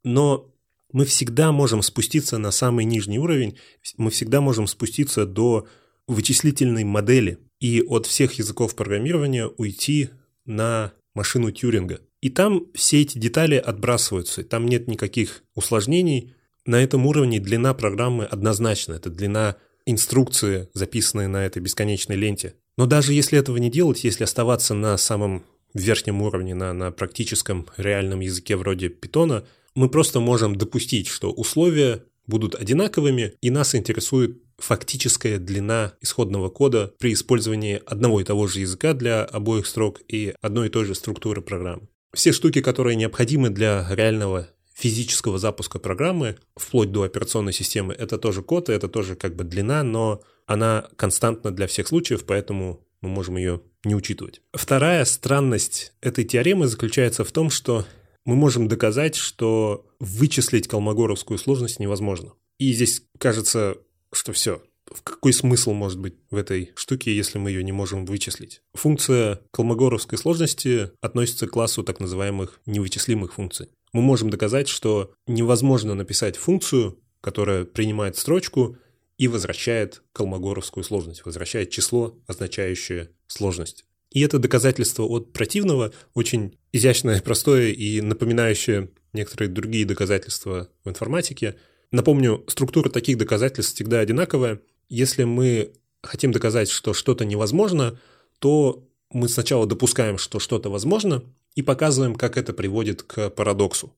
но 0.02 0.50
мы 0.92 1.04
всегда 1.06 1.50
можем 1.50 1.82
спуститься 1.82 2.38
на 2.38 2.50
самый 2.50 2.84
нижний 2.84 3.18
уровень, 3.18 3.56
мы 3.96 4.10
всегда 4.10 4.40
можем 4.40 4.66
спуститься 4.66 5.24
до 5.24 5.66
вычислительной 6.06 6.84
модели 6.84 7.38
и 7.60 7.82
от 7.82 8.06
всех 8.06 8.34
языков 8.34 8.76
программирования 8.76 9.46
уйти 9.46 10.10
на 10.44 10.92
машину 11.14 11.50
Тьюринга. 11.50 12.00
И 12.20 12.30
там 12.30 12.66
все 12.74 13.02
эти 13.02 13.18
детали 13.18 13.56
отбрасываются, 13.56 14.44
там 14.44 14.66
нет 14.66 14.88
никаких 14.88 15.44
усложнений. 15.54 16.34
На 16.66 16.82
этом 16.82 17.06
уровне 17.06 17.40
длина 17.40 17.74
программы 17.74 18.24
однозначна, 18.24 18.94
это 18.94 19.10
длина 19.10 19.56
инструкции, 19.86 20.68
записанные 20.72 21.28
на 21.28 21.44
этой 21.44 21.60
бесконечной 21.60 22.16
ленте. 22.16 22.54
Но 22.76 22.86
даже 22.86 23.12
если 23.12 23.38
этого 23.38 23.58
не 23.58 23.70
делать, 23.70 24.04
если 24.04 24.24
оставаться 24.24 24.74
на 24.74 24.96
самом 24.96 25.44
верхнем 25.74 26.22
уровне, 26.22 26.54
на, 26.54 26.72
на 26.72 26.90
практическом 26.90 27.66
реальном 27.76 28.20
языке 28.20 28.56
вроде 28.56 28.88
питона, 28.88 29.44
мы 29.74 29.88
просто 29.88 30.20
можем 30.20 30.56
допустить, 30.56 31.08
что 31.08 31.32
условия 31.32 32.04
будут 32.26 32.54
одинаковыми, 32.54 33.34
и 33.40 33.50
нас 33.50 33.74
интересует 33.74 34.40
фактическая 34.58 35.38
длина 35.38 35.94
исходного 36.00 36.48
кода 36.48 36.94
при 36.98 37.12
использовании 37.12 37.82
одного 37.84 38.20
и 38.20 38.24
того 38.24 38.46
же 38.46 38.60
языка 38.60 38.94
для 38.94 39.24
обоих 39.24 39.66
строк 39.66 40.00
и 40.08 40.34
одной 40.40 40.68
и 40.68 40.70
той 40.70 40.84
же 40.84 40.94
структуры 40.94 41.42
программы. 41.42 41.88
Все 42.14 42.32
штуки, 42.32 42.60
которые 42.60 42.96
необходимы 42.96 43.50
для 43.50 43.86
реального 43.90 44.48
физического 44.74 45.38
запуска 45.38 45.78
программы, 45.78 46.36
вплоть 46.56 46.92
до 46.92 47.02
операционной 47.02 47.52
системы, 47.52 47.94
это 47.94 48.18
тоже 48.18 48.42
код, 48.42 48.68
это 48.68 48.88
тоже 48.88 49.16
как 49.16 49.34
бы 49.34 49.44
длина, 49.44 49.82
но 49.82 50.22
она 50.46 50.88
константна 50.96 51.50
для 51.50 51.66
всех 51.66 51.88
случаев, 51.88 52.24
поэтому 52.24 52.86
мы 53.04 53.10
можем 53.10 53.36
ее 53.36 53.60
не 53.84 53.94
учитывать. 53.94 54.40
Вторая 54.52 55.04
странность 55.04 55.92
этой 56.00 56.24
теоремы 56.24 56.66
заключается 56.66 57.22
в 57.22 57.32
том, 57.32 57.50
что 57.50 57.84
мы 58.24 58.34
можем 58.34 58.66
доказать, 58.66 59.14
что 59.14 59.86
вычислить 60.00 60.68
колмогоровскую 60.68 61.38
сложность 61.38 61.80
невозможно. 61.80 62.32
И 62.58 62.72
здесь 62.72 63.02
кажется, 63.18 63.76
что 64.12 64.32
все. 64.32 64.62
В 64.86 65.02
какой 65.02 65.32
смысл 65.32 65.72
может 65.72 65.98
быть 65.98 66.14
в 66.30 66.36
этой 66.36 66.72
штуке, 66.76 67.14
если 67.14 67.38
мы 67.38 67.50
ее 67.50 67.62
не 67.62 67.72
можем 67.72 68.06
вычислить? 68.06 68.62
Функция 68.74 69.40
колмогоровской 69.50 70.18
сложности 70.18 70.90
относится 71.00 71.46
к 71.46 71.50
классу 71.50 71.82
так 71.82 72.00
называемых 72.00 72.60
невычислимых 72.64 73.34
функций. 73.34 73.68
Мы 73.92 74.02
можем 74.02 74.30
доказать, 74.30 74.68
что 74.68 75.12
невозможно 75.26 75.94
написать 75.94 76.36
функцию, 76.36 76.98
которая 77.20 77.64
принимает 77.64 78.16
строчку 78.16 78.76
и 79.18 79.28
возвращает 79.28 80.02
колмогоровскую 80.12 80.84
сложность, 80.84 81.24
возвращает 81.24 81.70
число, 81.70 82.18
означающее 82.26 83.10
сложность. 83.26 83.84
И 84.10 84.20
это 84.20 84.38
доказательство 84.38 85.02
от 85.04 85.32
противного 85.32 85.92
очень 86.14 86.56
изящное, 86.72 87.20
простое 87.20 87.70
и 87.70 88.00
напоминающее 88.00 88.90
некоторые 89.12 89.48
другие 89.48 89.84
доказательства 89.84 90.68
в 90.84 90.88
информатике. 90.88 91.56
Напомню, 91.90 92.44
структура 92.48 92.88
таких 92.88 93.18
доказательств 93.18 93.74
всегда 93.74 94.00
одинаковая. 94.00 94.60
Если 94.88 95.24
мы 95.24 95.72
хотим 96.02 96.32
доказать, 96.32 96.70
что 96.70 96.92
что-то 96.94 97.24
невозможно, 97.24 97.98
то 98.38 98.86
мы 99.10 99.28
сначала 99.28 99.66
допускаем, 99.66 100.18
что 100.18 100.38
что-то 100.38 100.70
возможно, 100.70 101.24
и 101.54 101.62
показываем, 101.62 102.14
как 102.14 102.36
это 102.36 102.52
приводит 102.52 103.02
к 103.02 103.30
парадоксу. 103.30 103.94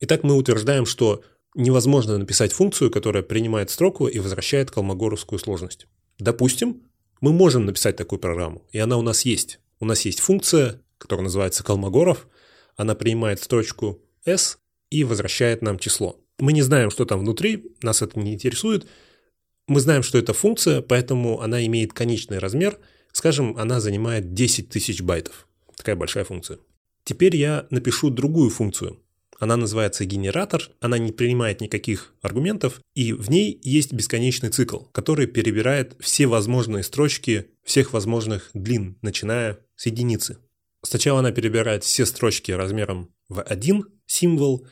Итак, 0.00 0.22
мы 0.22 0.36
утверждаем, 0.36 0.86
что 0.86 1.22
невозможно 1.54 2.18
написать 2.18 2.52
функцию, 2.52 2.90
которая 2.90 3.22
принимает 3.22 3.70
строку 3.70 4.06
и 4.06 4.18
возвращает 4.18 4.70
колмогоровскую 4.70 5.38
сложность. 5.38 5.86
Допустим, 6.18 6.82
мы 7.20 7.32
можем 7.32 7.66
написать 7.66 7.96
такую 7.96 8.18
программу, 8.18 8.66
и 8.72 8.78
она 8.78 8.96
у 8.96 9.02
нас 9.02 9.24
есть. 9.24 9.60
У 9.78 9.84
нас 9.84 10.02
есть 10.02 10.20
функция, 10.20 10.82
которая 10.98 11.24
называется 11.24 11.64
Колмогоров, 11.64 12.28
она 12.76 12.94
принимает 12.94 13.42
строчку 13.42 14.02
s 14.24 14.58
и 14.90 15.04
возвращает 15.04 15.62
нам 15.62 15.78
число. 15.78 16.20
Мы 16.38 16.52
не 16.52 16.62
знаем, 16.62 16.90
что 16.90 17.04
там 17.04 17.20
внутри, 17.20 17.74
нас 17.82 18.02
это 18.02 18.18
не 18.18 18.34
интересует. 18.34 18.86
Мы 19.66 19.80
знаем, 19.80 20.02
что 20.02 20.18
это 20.18 20.32
функция, 20.32 20.80
поэтому 20.80 21.40
она 21.40 21.64
имеет 21.66 21.92
конечный 21.92 22.38
размер. 22.38 22.78
Скажем, 23.12 23.56
она 23.56 23.80
занимает 23.80 24.32
10 24.34 24.68
тысяч 24.68 25.02
байтов. 25.02 25.46
Такая 25.76 25.96
большая 25.96 26.24
функция. 26.24 26.58
Теперь 27.04 27.36
я 27.36 27.66
напишу 27.70 28.10
другую 28.10 28.50
функцию, 28.50 29.00
она 29.40 29.56
называется 29.56 30.04
генератор, 30.04 30.70
она 30.80 30.98
не 30.98 31.12
принимает 31.12 31.62
никаких 31.62 32.14
аргументов, 32.20 32.80
и 32.94 33.14
в 33.14 33.30
ней 33.30 33.58
есть 33.62 33.92
бесконечный 33.92 34.50
цикл, 34.50 34.80
который 34.92 35.26
перебирает 35.26 35.96
все 35.98 36.26
возможные 36.26 36.84
строчки 36.84 37.48
всех 37.64 37.94
возможных 37.94 38.50
длин, 38.52 38.98
начиная 39.00 39.58
с 39.76 39.86
единицы. 39.86 40.38
Сначала 40.82 41.20
она 41.20 41.32
перебирает 41.32 41.84
все 41.84 42.04
строчки 42.04 42.52
размером 42.52 43.14
в 43.28 43.40
один 43.42 43.86
символ, 44.06 44.66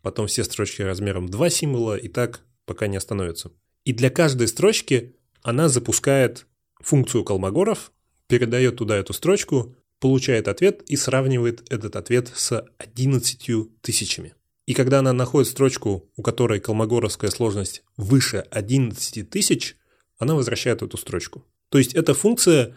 потом 0.00 0.26
все 0.26 0.42
строчки 0.42 0.80
размером 0.80 1.28
два 1.28 1.50
символа, 1.50 1.96
и 1.96 2.08
так 2.08 2.40
пока 2.64 2.86
не 2.86 2.96
остановится. 2.96 3.52
И 3.84 3.92
для 3.92 4.08
каждой 4.08 4.48
строчки 4.48 5.16
она 5.42 5.68
запускает 5.68 6.46
функцию 6.80 7.24
Колмогоров, 7.24 7.92
передает 8.26 8.76
туда 8.76 8.96
эту 8.96 9.12
строчку, 9.12 9.76
получает 10.04 10.48
ответ 10.48 10.82
и 10.86 10.96
сравнивает 10.96 11.62
этот 11.72 11.96
ответ 11.96 12.30
с 12.34 12.62
11 12.76 13.80
тысячами. 13.80 14.34
И 14.66 14.74
когда 14.74 14.98
она 14.98 15.14
находит 15.14 15.48
строчку, 15.50 16.10
у 16.14 16.20
которой 16.22 16.60
колмогоровская 16.60 17.30
сложность 17.30 17.82
выше 17.96 18.44
11 18.50 19.30
тысяч, 19.30 19.78
она 20.18 20.34
возвращает 20.34 20.82
эту 20.82 20.98
строчку. 20.98 21.46
То 21.70 21.78
есть 21.78 21.94
эта 21.94 22.12
функция 22.12 22.76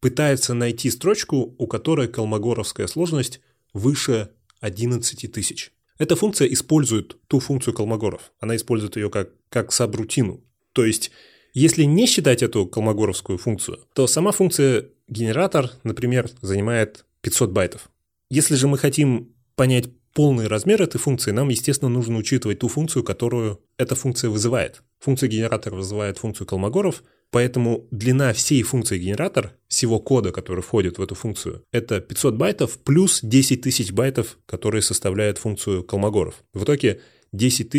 пытается 0.00 0.54
найти 0.54 0.88
строчку, 0.90 1.54
у 1.58 1.66
которой 1.66 2.08
колмогоровская 2.08 2.86
сложность 2.86 3.42
выше 3.74 4.30
11 4.60 5.30
тысяч. 5.30 5.72
Эта 5.98 6.16
функция 6.16 6.48
использует 6.48 7.18
ту 7.26 7.38
функцию 7.38 7.74
Колмогоров. 7.74 8.32
Она 8.40 8.56
использует 8.56 8.96
ее 8.96 9.10
как, 9.10 9.28
как 9.50 9.72
сабрутину. 9.72 10.42
То 10.72 10.86
есть, 10.86 11.10
если 11.52 11.84
не 11.84 12.06
считать 12.06 12.42
эту 12.42 12.66
колмогоровскую 12.66 13.38
функцию, 13.38 13.80
то 13.94 14.06
сама 14.06 14.32
функция 14.32 14.86
генератор, 15.08 15.70
например, 15.84 16.30
занимает 16.40 17.04
500 17.20 17.50
байтов. 17.50 17.90
Если 18.30 18.54
же 18.54 18.68
мы 18.68 18.78
хотим 18.78 19.34
понять 19.54 19.86
полный 20.14 20.46
размер 20.46 20.82
этой 20.82 20.98
функции, 20.98 21.30
нам, 21.30 21.48
естественно, 21.48 21.88
нужно 21.88 22.18
учитывать 22.18 22.58
ту 22.58 22.68
функцию, 22.68 23.02
которую 23.02 23.60
эта 23.78 23.94
функция 23.94 24.30
вызывает. 24.30 24.82
Функция 25.00 25.28
генератора 25.28 25.76
вызывает 25.76 26.18
функцию 26.18 26.46
Колмогоров, 26.46 27.02
поэтому 27.30 27.86
длина 27.90 28.32
всей 28.32 28.62
функции 28.62 28.98
генератор, 28.98 29.52
всего 29.68 29.98
кода, 29.98 30.32
который 30.32 30.62
входит 30.62 30.98
в 30.98 31.02
эту 31.02 31.14
функцию, 31.14 31.64
это 31.72 32.00
500 32.00 32.34
байтов 32.34 32.78
плюс 32.78 33.20
10 33.22 33.62
тысяч 33.62 33.92
байтов, 33.92 34.38
которые 34.46 34.82
составляют 34.82 35.38
функцию 35.38 35.82
Колмогоров. 35.82 36.42
В 36.52 36.64
итоге 36.64 37.00
10 37.32 37.70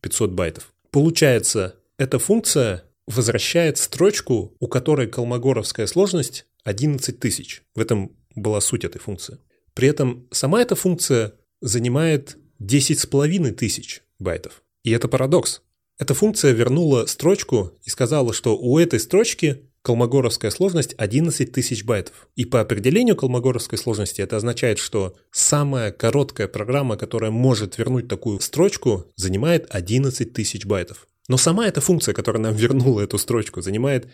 500 0.00 0.30
байтов. 0.32 0.72
Получается, 0.90 1.76
эта 1.98 2.18
функция 2.18 2.84
возвращает 3.06 3.78
строчку, 3.78 4.54
у 4.60 4.68
которой 4.68 5.06
колмогоровская 5.06 5.86
сложность 5.86 6.46
11 6.64 7.18
тысяч. 7.18 7.62
В 7.74 7.80
этом 7.80 8.16
была 8.34 8.60
суть 8.60 8.84
этой 8.84 8.98
функции. 8.98 9.38
При 9.74 9.88
этом 9.88 10.28
сама 10.30 10.62
эта 10.62 10.74
функция 10.74 11.34
занимает 11.60 12.36
10 12.58 12.98
с 13.00 13.06
половиной 13.06 13.52
тысяч 13.52 14.02
байтов. 14.18 14.62
И 14.84 14.90
это 14.90 15.08
парадокс. 15.08 15.62
Эта 15.98 16.14
функция 16.14 16.52
вернула 16.52 17.06
строчку 17.06 17.72
и 17.82 17.90
сказала, 17.90 18.32
что 18.32 18.56
у 18.56 18.78
этой 18.78 18.98
строчки 19.00 19.68
Колмогоровская 19.82 20.52
сложность 20.52 20.94
11 20.96 21.50
тысяч 21.50 21.84
байтов. 21.84 22.28
И 22.36 22.44
по 22.44 22.60
определению 22.60 23.16
колмогоровской 23.16 23.76
сложности 23.76 24.20
это 24.20 24.36
означает, 24.36 24.78
что 24.78 25.16
самая 25.32 25.90
короткая 25.90 26.46
программа, 26.46 26.96
которая 26.96 27.32
может 27.32 27.78
вернуть 27.78 28.06
такую 28.06 28.38
строчку, 28.38 29.06
занимает 29.16 29.66
11 29.70 30.32
тысяч 30.32 30.66
байтов. 30.66 31.08
Но 31.28 31.36
сама 31.36 31.66
эта 31.66 31.80
функция, 31.80 32.14
которая 32.14 32.42
нам 32.42 32.54
вернула 32.54 33.00
эту 33.00 33.18
строчку, 33.18 33.60
занимает 33.62 34.08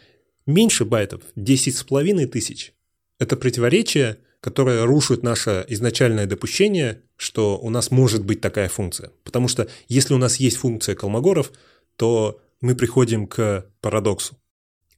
меньше 0.46 0.84
байтов, 0.84 1.22
10 1.36 1.76
с 1.76 1.84
половиной 1.84 2.26
тысяч. 2.26 2.72
Это 3.18 3.36
противоречие, 3.36 4.18
которое 4.40 4.84
рушит 4.84 5.22
наше 5.22 5.64
изначальное 5.68 6.26
допущение, 6.26 7.02
что 7.16 7.58
у 7.58 7.70
нас 7.70 7.90
может 7.90 8.24
быть 8.24 8.40
такая 8.40 8.68
функция. 8.68 9.10
Потому 9.24 9.48
что 9.48 9.68
если 9.88 10.14
у 10.14 10.18
нас 10.18 10.36
есть 10.36 10.58
функция 10.58 10.94
Колмогоров, 10.94 11.52
то 11.96 12.40
мы 12.60 12.74
приходим 12.74 13.26
к 13.26 13.66
парадоксу. 13.80 14.36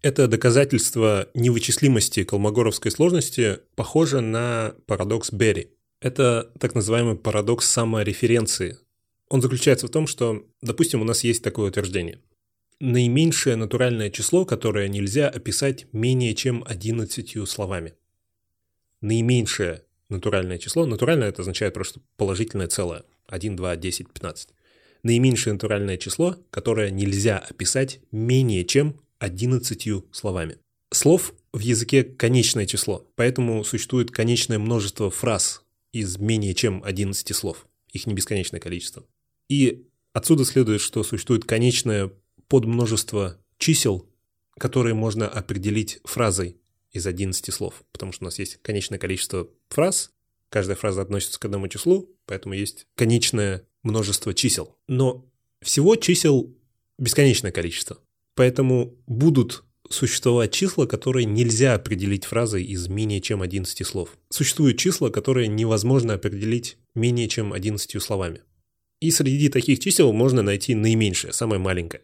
Это 0.03 0.29
доказательство 0.29 1.29
невычислимости 1.35 2.25
колмогоровской 2.25 2.91
сложности 2.91 3.59
похоже 3.75 4.21
на 4.21 4.75
парадокс 4.87 5.31
Берри. 5.31 5.73
Это 6.01 6.51
так 6.59 6.75
называемый 6.75 7.17
парадокс 7.17 7.69
самореференции. 7.69 8.79
Он 9.31 9.41
заключается 9.41 9.87
в 9.87 9.91
том, 9.91 10.07
что, 10.07 10.45
допустим, 10.61 11.01
у 11.01 11.05
нас 11.05 11.25
есть 11.25 11.43
такое 11.43 11.71
утверждение. 11.71 12.21
Наименьшее 12.81 13.57
натуральное 13.57 14.11
число, 14.11 14.45
которое 14.45 14.89
нельзя 14.89 15.29
описать 15.29 15.87
менее 15.93 16.35
чем 16.35 16.63
11 16.67 17.49
словами. 17.49 17.95
Наименьшее 19.01 19.85
натуральное 20.11 20.59
число, 20.59 20.85
натуральное 20.85 21.29
это 21.29 21.41
означает 21.41 21.73
просто 21.73 22.01
положительное 22.19 22.69
целое. 22.69 23.05
1, 23.29 23.57
2, 23.57 23.77
10, 23.77 24.13
15 24.13 24.51
наименьшее 25.03 25.55
натуральное 25.55 25.97
число, 25.97 26.37
которое 26.51 26.91
нельзя 26.91 27.39
описать 27.39 28.01
менее 28.11 28.65
чем 28.65 29.01
11 29.19 29.89
словами. 30.13 30.59
Слов 30.91 31.35
в 31.53 31.61
языке 31.61 32.05
конечное 32.05 32.67
число, 32.67 33.07
поэтому 33.17 33.65
существует 33.65 34.11
конечное 34.11 34.59
множество 34.59 35.11
фраз 35.11 35.63
из 35.93 36.19
менее 36.19 36.55
чем 36.55 36.83
11 36.85 37.35
слов. 37.35 37.67
Их 37.93 38.07
не 38.07 38.15
бесконечное 38.15 38.61
количество. 38.61 39.05
И 39.51 39.89
отсюда 40.13 40.45
следует, 40.45 40.81
что 40.81 41.03
существует 41.03 41.45
конечное 41.45 42.13
подмножество 42.47 43.37
чисел, 43.59 44.09
которые 44.57 44.95
можно 44.95 45.29
определить 45.29 45.99
фразой 46.05 46.57
из 46.93 47.07
11 47.07 47.53
слов, 47.53 47.83
потому 47.93 48.13
что 48.13 48.25
у 48.25 48.27
нас 48.27 48.39
есть 48.39 48.59
конечное 48.63 48.99
количество 48.99 49.49
фраз, 49.69 50.13
каждая 50.51 50.77
фраза 50.77 51.03
относится 51.03 51.39
к 51.41 51.45
одному 51.45 51.67
числу, 51.67 52.09
поэтому 52.27 52.55
есть 52.55 52.87
конечное 52.95 53.67
множество 53.83 54.33
чисел. 54.35 54.77
Но 54.87 55.29
всего 55.61 55.97
чисел 55.97 56.57
бесконечное 56.97 57.51
количество. 57.51 57.99
Поэтому 58.37 58.95
будут 59.09 59.65
существовать 59.89 60.53
числа, 60.53 60.87
которые 60.87 61.27
нельзя 61.27 61.75
определить 61.75 62.25
фразой 62.25 62.63
из 62.63 62.87
менее 62.87 63.21
чем 63.21 63.43
11 63.43 63.85
слов. 63.85 64.17
Существуют 64.29 64.79
числа, 64.79 65.11
которые 65.11 65.49
невозможно 65.49 66.15
определить 66.15 66.79
менее 66.95 67.27
чем 67.29 67.53
11 67.53 68.01
словами. 68.01 68.43
И 69.01 69.11
среди 69.11 69.49
таких 69.49 69.81
чисел 69.81 70.13
можно 70.13 70.43
найти 70.43 70.75
наименьшее, 70.75 71.33
самое 71.33 71.61
маленькое. 71.61 72.03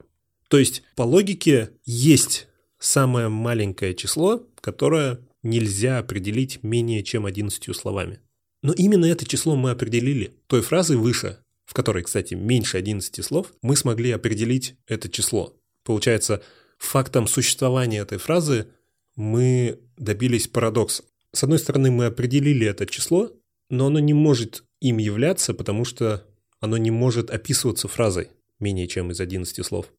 То 0.48 0.58
есть, 0.58 0.82
по 0.94 1.02
логике, 1.02 1.70
есть 1.84 2.48
самое 2.78 3.28
маленькое 3.28 3.94
число, 3.94 4.46
которое 4.60 5.20
нельзя 5.42 5.98
определить 5.98 6.62
менее 6.62 7.02
чем 7.02 7.26
11 7.26 7.74
словами. 7.76 8.20
Но 8.62 8.72
именно 8.72 9.04
это 9.04 9.26
число 9.26 9.56
мы 9.56 9.70
определили 9.70 10.34
той 10.46 10.62
фразой 10.62 10.96
выше, 10.96 11.38
в 11.66 11.74
которой, 11.74 12.02
кстати, 12.02 12.34
меньше 12.34 12.78
11 12.78 13.24
слов, 13.24 13.52
мы 13.62 13.76
смогли 13.76 14.10
определить 14.12 14.76
это 14.86 15.08
число. 15.08 15.54
Получается, 15.84 16.42
фактом 16.78 17.26
существования 17.26 17.98
этой 17.98 18.18
фразы 18.18 18.68
мы 19.16 19.80
добились 19.96 20.48
парадокса. 20.48 21.04
С 21.32 21.42
одной 21.42 21.58
стороны, 21.58 21.90
мы 21.90 22.06
определили 22.06 22.66
это 22.66 22.86
число, 22.86 23.32
но 23.68 23.86
оно 23.86 23.98
не 23.98 24.14
может 24.14 24.64
им 24.80 24.98
являться, 24.98 25.54
потому 25.54 25.84
что 25.84 26.24
оно 26.60 26.76
не 26.76 26.90
может 26.90 27.30
описываться 27.30 27.88
фразой 27.88 28.30
менее 28.58 28.86
чем 28.86 29.10
из 29.10 29.20
11 29.20 29.64
слов. 29.64 29.92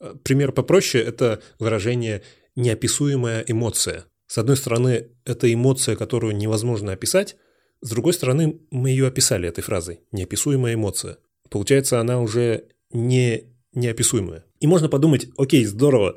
Э, 0.00 0.14
пример 0.22 0.52
попроще– 0.52 1.02
это 1.04 1.42
выражение 1.58 2.22
«неописуемая 2.56 3.44
эмоция». 3.46 4.06
С 4.26 4.38
одной 4.38 4.56
стороны, 4.56 5.08
это 5.24 5.52
эмоция, 5.52 5.96
которую 5.96 6.36
невозможно 6.36 6.92
описать, 6.92 7.36
с 7.82 7.90
другой 7.90 8.12
стороны, 8.12 8.60
мы 8.70 8.90
ее 8.90 9.06
описали 9.06 9.48
этой 9.48 9.62
фразой 9.62 10.00
«неописуемая 10.12 10.74
эмоция». 10.74 11.18
Получается, 11.48 11.98
она 11.98 12.20
уже 12.20 12.68
не 12.92 13.44
неописуемая. 13.72 14.44
И 14.60 14.66
можно 14.66 14.88
подумать, 14.88 15.28
окей, 15.36 15.64
здорово, 15.64 16.16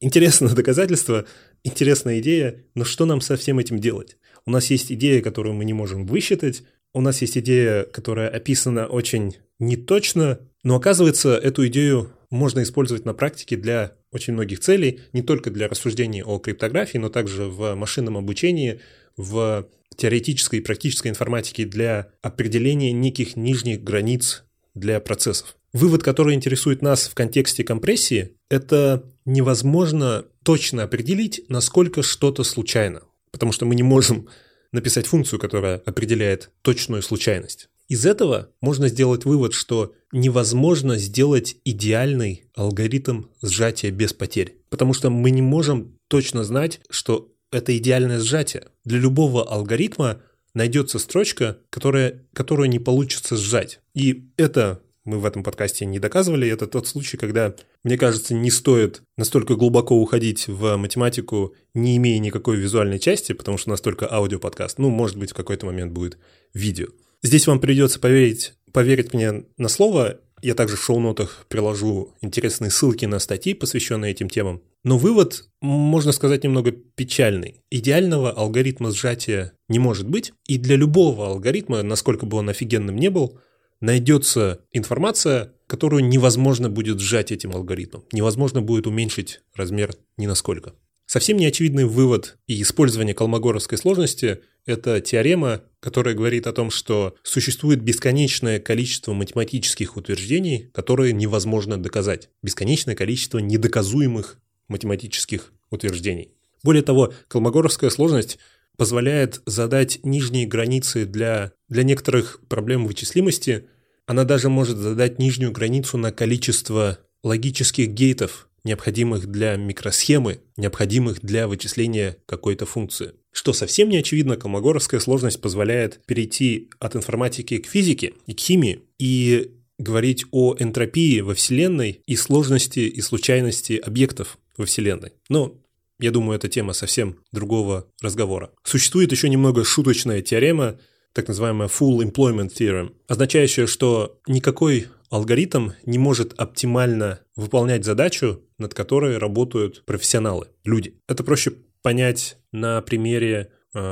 интересное 0.00 0.54
доказательство, 0.54 1.26
интересная 1.64 2.20
идея, 2.20 2.64
но 2.74 2.84
что 2.84 3.04
нам 3.04 3.20
со 3.20 3.36
всем 3.36 3.58
этим 3.58 3.78
делать? 3.78 4.16
У 4.46 4.50
нас 4.50 4.70
есть 4.70 4.90
идея, 4.92 5.20
которую 5.22 5.54
мы 5.54 5.64
не 5.64 5.72
можем 5.72 6.06
высчитать, 6.06 6.62
у 6.96 7.02
нас 7.02 7.20
есть 7.20 7.36
идея, 7.36 7.82
которая 7.82 8.30
описана 8.30 8.86
очень 8.86 9.36
неточно, 9.58 10.40
но 10.62 10.76
оказывается, 10.76 11.36
эту 11.36 11.66
идею 11.66 12.10
можно 12.30 12.62
использовать 12.62 13.04
на 13.04 13.12
практике 13.12 13.56
для 13.56 13.92
очень 14.12 14.32
многих 14.32 14.60
целей, 14.60 15.00
не 15.12 15.20
только 15.20 15.50
для 15.50 15.68
рассуждений 15.68 16.22
о 16.22 16.38
криптографии, 16.38 16.96
но 16.96 17.10
также 17.10 17.44
в 17.44 17.74
машинном 17.74 18.16
обучении, 18.16 18.80
в 19.18 19.68
теоретической 19.94 20.60
и 20.60 20.62
практической 20.62 21.08
информатике 21.08 21.66
для 21.66 22.12
определения 22.22 22.92
неких 22.92 23.36
нижних 23.36 23.84
границ 23.84 24.44
для 24.74 24.98
процессов. 24.98 25.56
Вывод, 25.74 26.02
который 26.02 26.34
интересует 26.34 26.80
нас 26.80 27.08
в 27.08 27.14
контексте 27.14 27.62
компрессии, 27.62 28.32
это 28.48 29.04
невозможно 29.26 30.24
точно 30.42 30.84
определить, 30.84 31.42
насколько 31.50 32.02
что-то 32.02 32.42
случайно, 32.42 33.02
потому 33.32 33.52
что 33.52 33.66
мы 33.66 33.74
не 33.74 33.82
можем 33.82 34.28
написать 34.72 35.06
функцию, 35.06 35.38
которая 35.40 35.78
определяет 35.78 36.50
точную 36.62 37.02
случайность. 37.02 37.68
Из 37.88 38.04
этого 38.04 38.50
можно 38.60 38.88
сделать 38.88 39.24
вывод, 39.24 39.52
что 39.52 39.94
невозможно 40.10 40.98
сделать 40.98 41.56
идеальный 41.64 42.44
алгоритм 42.54 43.24
сжатия 43.42 43.90
без 43.90 44.12
потерь, 44.12 44.56
потому 44.70 44.92
что 44.92 45.08
мы 45.08 45.30
не 45.30 45.42
можем 45.42 45.96
точно 46.08 46.42
знать, 46.42 46.80
что 46.90 47.32
это 47.52 47.76
идеальное 47.76 48.18
сжатие. 48.18 48.68
Для 48.84 48.98
любого 48.98 49.48
алгоритма 49.48 50.20
найдется 50.52 50.98
строчка, 50.98 51.58
которая, 51.70 52.26
которую 52.32 52.68
не 52.68 52.78
получится 52.78 53.36
сжать. 53.36 53.80
И 53.94 54.30
это 54.36 54.80
мы 55.06 55.18
в 55.18 55.24
этом 55.24 55.42
подкасте 55.42 55.86
не 55.86 55.98
доказывали. 55.98 56.48
Это 56.48 56.66
тот 56.66 56.86
случай, 56.86 57.16
когда, 57.16 57.54
мне 57.84 57.96
кажется, 57.96 58.34
не 58.34 58.50
стоит 58.50 59.02
настолько 59.16 59.54
глубоко 59.54 59.96
уходить 59.96 60.48
в 60.48 60.76
математику, 60.76 61.54
не 61.74 61.96
имея 61.96 62.18
никакой 62.18 62.56
визуальной 62.56 62.98
части, 62.98 63.32
потому 63.32 63.56
что 63.56 63.70
настолько 63.70 64.12
аудиоподкаст. 64.12 64.78
Ну, 64.78 64.90
может 64.90 65.16
быть, 65.16 65.30
в 65.30 65.34
какой-то 65.34 65.64
момент 65.64 65.92
будет 65.92 66.18
видео. 66.52 66.88
Здесь 67.22 67.46
вам 67.46 67.60
придется 67.60 68.00
поверить, 68.00 68.54
поверить 68.72 69.14
мне 69.14 69.44
на 69.56 69.68
слово. 69.68 70.18
Я 70.42 70.54
также 70.54 70.76
в 70.76 70.82
шоу-нотах 70.82 71.46
приложу 71.48 72.14
интересные 72.20 72.70
ссылки 72.70 73.06
на 73.06 73.18
статьи, 73.18 73.54
посвященные 73.54 74.10
этим 74.10 74.28
темам. 74.28 74.60
Но 74.84 74.98
вывод, 74.98 75.48
можно 75.60 76.12
сказать, 76.12 76.44
немного 76.44 76.72
печальный. 76.72 77.62
Идеального 77.70 78.30
алгоритма 78.30 78.90
сжатия 78.90 79.52
не 79.68 79.78
может 79.78 80.08
быть, 80.08 80.32
и 80.46 80.58
для 80.58 80.76
любого 80.76 81.26
алгоритма, 81.26 81.82
насколько 81.82 82.26
бы 82.26 82.36
он 82.36 82.50
офигенным 82.50 82.96
не 82.96 83.08
был, 83.08 83.40
найдется 83.80 84.60
информация, 84.72 85.52
которую 85.66 86.04
невозможно 86.06 86.70
будет 86.70 87.00
сжать 87.00 87.32
этим 87.32 87.52
алгоритмом. 87.52 88.04
Невозможно 88.12 88.62
будет 88.62 88.86
уменьшить 88.86 89.40
размер 89.54 89.94
ни 90.16 90.26
насколько. 90.26 90.74
Совсем 91.06 91.36
неочевидный 91.36 91.84
вывод 91.84 92.36
и 92.48 92.60
использование 92.62 93.14
колмогоровской 93.14 93.78
сложности– 93.78 94.40
это 94.66 95.00
теорема, 95.00 95.62
которая 95.78 96.16
говорит 96.16 96.48
о 96.48 96.52
том, 96.52 96.70
что 96.70 97.14
существует 97.22 97.80
бесконечное 97.80 98.58
количество 98.58 99.12
математических 99.12 99.96
утверждений, 99.96 100.68
которые 100.74 101.12
невозможно 101.12 101.80
доказать. 101.80 102.30
Бесконечное 102.42 102.96
количество 102.96 103.38
недоказуемых 103.38 104.40
математических 104.66 105.52
утверждений. 105.70 106.32
Более 106.64 106.82
того, 106.82 107.12
колмогоровская 107.28 107.90
сложность 107.90 108.38
позволяет 108.76 109.42
задать 109.46 110.00
нижние 110.02 110.46
границы 110.46 111.04
для, 111.04 111.52
для 111.68 111.82
некоторых 111.82 112.40
проблем 112.48 112.86
вычислимости. 112.86 113.66
Она 114.06 114.24
даже 114.24 114.48
может 114.48 114.76
задать 114.76 115.18
нижнюю 115.18 115.52
границу 115.52 115.98
на 115.98 116.12
количество 116.12 116.98
логических 117.22 117.88
гейтов, 117.88 118.48
необходимых 118.64 119.26
для 119.26 119.56
микросхемы, 119.56 120.40
необходимых 120.56 121.20
для 121.20 121.48
вычисления 121.48 122.18
какой-то 122.26 122.66
функции. 122.66 123.12
Что 123.32 123.52
совсем 123.52 123.88
не 123.88 123.98
очевидно, 123.98 124.36
колмогоровская 124.36 125.00
сложность 125.00 125.40
позволяет 125.40 126.00
перейти 126.06 126.70
от 126.78 126.96
информатики 126.96 127.58
к 127.58 127.66
физике 127.66 128.14
и 128.26 128.34
к 128.34 128.40
химии 128.40 128.82
и 128.98 129.52
говорить 129.78 130.24
о 130.30 130.56
энтропии 130.58 131.20
во 131.20 131.34
Вселенной 131.34 132.00
и 132.06 132.16
сложности 132.16 132.80
и 132.80 133.00
случайности 133.00 133.74
объектов, 133.74 134.38
во 134.56 134.64
Вселенной. 134.64 135.12
Но 135.28 135.54
я 135.98 136.10
думаю, 136.10 136.36
это 136.36 136.48
тема 136.48 136.72
совсем 136.72 137.16
другого 137.32 137.86
разговора. 138.02 138.50
Существует 138.62 139.12
еще 139.12 139.28
немного 139.28 139.64
шуточная 139.64 140.22
теорема, 140.22 140.78
так 141.12 141.28
называемая 141.28 141.68
Full 141.68 141.98
Employment 142.00 142.50
Theorem, 142.52 142.92
означающая, 143.08 143.66
что 143.66 144.18
никакой 144.26 144.88
алгоритм 145.10 145.70
не 145.84 145.98
может 145.98 146.34
оптимально 146.38 147.20
выполнять 147.36 147.84
задачу, 147.84 148.42
над 148.58 148.74
которой 148.74 149.18
работают 149.18 149.84
профессионалы, 149.86 150.48
люди. 150.64 151.00
Это 151.08 151.24
проще 151.24 151.52
понять 151.82 152.36
на 152.52 152.82
примере 152.82 153.50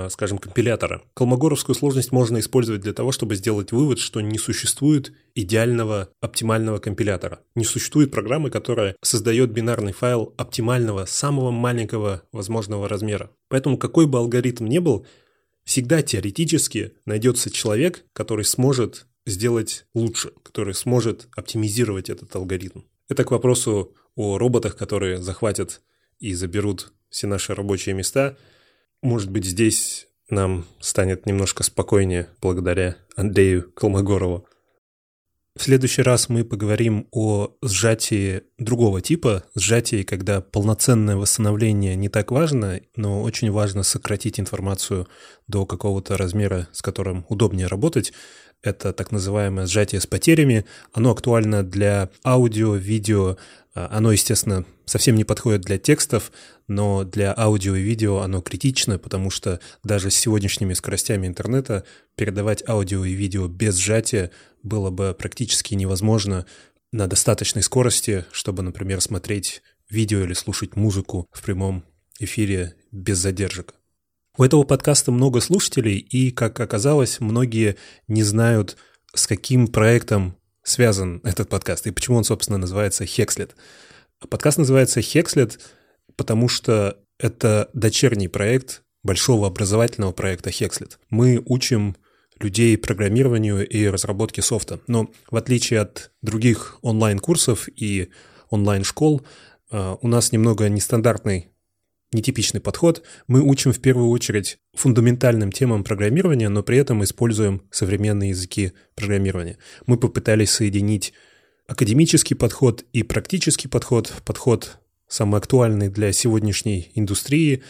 скажем, 0.08 0.38
компилятора. 0.38 1.02
Колмогоровскую 1.14 1.74
сложность 1.74 2.12
можно 2.12 2.38
использовать 2.38 2.80
для 2.82 2.92
того, 2.92 3.12
чтобы 3.12 3.36
сделать 3.36 3.72
вывод, 3.72 3.98
что 3.98 4.20
не 4.20 4.38
существует 4.38 5.12
идеального 5.34 6.10
оптимального 6.20 6.78
компилятора. 6.78 7.40
Не 7.54 7.64
существует 7.64 8.10
программы, 8.10 8.50
которая 8.50 8.96
создает 9.02 9.50
бинарный 9.50 9.92
файл 9.92 10.34
оптимального, 10.36 11.04
самого 11.06 11.50
маленького 11.50 12.22
возможного 12.32 12.88
размера. 12.88 13.30
Поэтому 13.48 13.76
какой 13.76 14.06
бы 14.06 14.18
алгоритм 14.18 14.66
ни 14.66 14.78
был, 14.78 15.06
всегда 15.64 16.02
теоретически 16.02 16.92
найдется 17.04 17.50
человек, 17.50 18.04
который 18.12 18.44
сможет 18.44 19.06
сделать 19.26 19.86
лучше, 19.94 20.32
который 20.42 20.74
сможет 20.74 21.28
оптимизировать 21.34 22.10
этот 22.10 22.34
алгоритм. 22.36 22.82
Это 23.08 23.24
к 23.24 23.30
вопросу 23.30 23.94
о 24.14 24.38
роботах, 24.38 24.76
которые 24.76 25.18
захватят 25.18 25.82
и 26.18 26.34
заберут 26.34 26.92
все 27.10 27.26
наши 27.26 27.54
рабочие 27.54 27.94
места– 27.94 28.36
может 29.04 29.30
быть, 29.30 29.44
здесь 29.44 30.08
нам 30.30 30.64
станет 30.80 31.26
немножко 31.26 31.62
спокойнее 31.62 32.28
благодаря 32.40 32.96
Андрею 33.16 33.70
Колмогорову. 33.72 34.46
В 35.56 35.62
следующий 35.62 36.02
раз 36.02 36.28
мы 36.28 36.42
поговорим 36.42 37.06
о 37.12 37.50
сжатии 37.62 38.42
другого 38.58 39.00
типа, 39.00 39.44
сжатии, 39.54 40.02
когда 40.02 40.40
полноценное 40.40 41.14
восстановление 41.14 41.94
не 41.94 42.08
так 42.08 42.32
важно, 42.32 42.80
но 42.96 43.22
очень 43.22 43.52
важно 43.52 43.84
сократить 43.84 44.40
информацию 44.40 45.06
до 45.46 45.64
какого-то 45.64 46.16
размера, 46.16 46.66
с 46.72 46.82
которым 46.82 47.24
удобнее 47.28 47.68
работать. 47.68 48.12
Это 48.62 48.92
так 48.92 49.12
называемое 49.12 49.66
сжатие 49.66 50.00
с 50.00 50.06
потерями. 50.06 50.64
Оно 50.92 51.10
актуально 51.10 51.62
для 51.62 52.10
аудио, 52.24 52.74
видео, 52.74 53.36
а, 53.74 53.88
оно, 53.92 54.12
естественно, 54.12 54.64
совсем 54.86 55.16
не 55.16 55.24
подходит 55.24 55.62
для 55.62 55.78
текстов, 55.78 56.32
но 56.68 57.04
для 57.04 57.34
аудио 57.36 57.74
и 57.74 57.82
видео 57.82 58.18
оно 58.18 58.40
критично, 58.40 58.98
потому 58.98 59.30
что 59.30 59.60
даже 59.82 60.10
с 60.10 60.16
сегодняшними 60.16 60.74
скоростями 60.74 61.26
интернета 61.26 61.84
передавать 62.16 62.66
аудио 62.68 63.04
и 63.04 63.12
видео 63.12 63.48
без 63.48 63.76
сжатия 63.76 64.30
было 64.62 64.90
бы 64.90 65.14
практически 65.18 65.74
невозможно 65.74 66.46
на 66.92 67.06
достаточной 67.06 67.62
скорости, 67.62 68.24
чтобы, 68.30 68.62
например, 68.62 69.00
смотреть 69.00 69.62
видео 69.90 70.20
или 70.20 70.32
слушать 70.32 70.76
музыку 70.76 71.28
в 71.32 71.42
прямом 71.42 71.84
эфире 72.20 72.74
без 72.92 73.18
задержек. 73.18 73.74
У 74.36 74.42
этого 74.42 74.64
подкаста 74.64 75.12
много 75.12 75.40
слушателей, 75.40 75.98
и, 75.98 76.32
как 76.32 76.58
оказалось, 76.58 77.20
многие 77.20 77.76
не 78.08 78.24
знают, 78.24 78.76
с 79.14 79.28
каким 79.28 79.68
проектом 79.68 80.36
связан 80.64 81.20
этот 81.22 81.48
подкаст 81.48 81.86
и 81.86 81.92
почему 81.92 82.16
он, 82.16 82.24
собственно, 82.24 82.58
называется 82.58 83.06
«Хекслет». 83.06 83.54
Подкаст 84.28 84.58
называется 84.58 85.00
«Хекслет», 85.02 85.60
потому 86.16 86.48
что 86.48 86.98
это 87.18 87.70
дочерний 87.74 88.28
проект 88.28 88.82
большого 89.04 89.46
образовательного 89.46 90.10
проекта 90.10 90.50
«Хекслет». 90.50 90.98
Мы 91.10 91.40
учим 91.46 91.94
людей 92.40 92.76
программированию 92.76 93.64
и 93.64 93.86
разработке 93.86 94.42
софта. 94.42 94.80
Но 94.88 95.12
в 95.30 95.36
отличие 95.36 95.80
от 95.80 96.10
других 96.22 96.78
онлайн-курсов 96.82 97.68
и 97.68 98.10
онлайн-школ, 98.50 99.22
э, 99.70 99.96
у 100.00 100.08
нас 100.08 100.32
немного 100.32 100.68
нестандартный 100.68 101.53
нетипичный 102.12 102.60
подход. 102.60 103.02
Мы 103.26 103.40
учим 103.40 103.72
в 103.72 103.80
первую 103.80 104.08
очередь 104.10 104.58
фундаментальным 104.74 105.52
темам 105.52 105.84
программирования, 105.84 106.48
но 106.48 106.62
при 106.62 106.78
этом 106.78 107.02
используем 107.04 107.62
современные 107.70 108.30
языки 108.30 108.72
программирования. 108.94 109.58
Мы 109.86 109.96
попытались 109.96 110.50
соединить 110.50 111.12
академический 111.66 112.36
подход 112.36 112.84
и 112.92 113.02
практический 113.02 113.68
подход, 113.68 114.12
подход 114.24 114.78
самый 115.08 115.38
актуальный 115.38 115.88
для 115.88 116.12
сегодняшней 116.12 116.90
индустрии. 116.94 117.62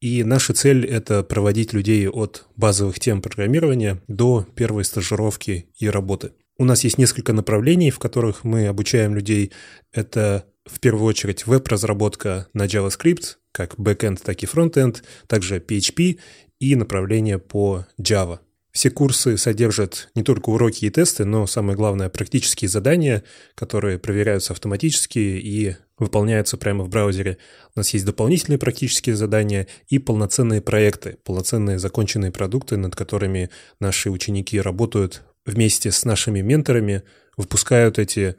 И 0.00 0.22
наша 0.22 0.52
цель– 0.52 0.84
это 0.86 1.22
проводить 1.22 1.72
людей 1.72 2.08
от 2.08 2.46
базовых 2.56 3.00
тем 3.00 3.22
программирования 3.22 4.02
до 4.06 4.46
первой 4.54 4.84
стажировки 4.84 5.66
и 5.78 5.88
работы. 5.88 6.32
У 6.56 6.64
нас 6.64 6.84
есть 6.84 6.98
несколько 6.98 7.32
направлений, 7.32 7.90
в 7.90 7.98
которых 7.98 8.44
мы 8.44 8.66
обучаем 8.66 9.14
людей. 9.14 9.50
Это 9.92 10.46
в 10.66 10.78
первую 10.78 11.06
очередь 11.06 11.46
веб-разработка 11.46 12.48
на 12.52 12.66
JavaScript, 12.66 13.36
как 13.54 13.76
backend, 13.76 14.20
так 14.24 14.42
и 14.42 14.46
frontend, 14.46 15.02
также 15.28 15.58
PHP 15.58 16.18
и 16.58 16.74
направление 16.74 17.38
по 17.38 17.86
Java. 18.00 18.40
Все 18.72 18.90
курсы 18.90 19.36
содержат 19.36 20.08
не 20.16 20.24
только 20.24 20.50
уроки 20.50 20.84
и 20.84 20.90
тесты, 20.90 21.24
но 21.24 21.46
самое 21.46 21.76
главное 21.76 22.08
практические 22.08 22.68
задания, 22.68 23.22
которые 23.54 24.00
проверяются 24.00 24.52
автоматически 24.52 25.20
и 25.20 25.76
выполняются 25.96 26.56
прямо 26.56 26.82
в 26.82 26.88
браузере. 26.88 27.38
У 27.76 27.78
нас 27.78 27.90
есть 27.90 28.04
дополнительные 28.04 28.58
практические 28.58 29.14
задания 29.14 29.68
и 29.86 30.00
полноценные 30.00 30.60
проекты, 30.60 31.18
полноценные 31.22 31.78
законченные 31.78 32.32
продукты, 32.32 32.76
над 32.76 32.96
которыми 32.96 33.50
наши 33.78 34.10
ученики 34.10 34.60
работают 34.60 35.22
вместе 35.46 35.92
с 35.92 36.04
нашими 36.04 36.40
менторами, 36.40 37.04
выпускают 37.36 38.00
эти 38.00 38.34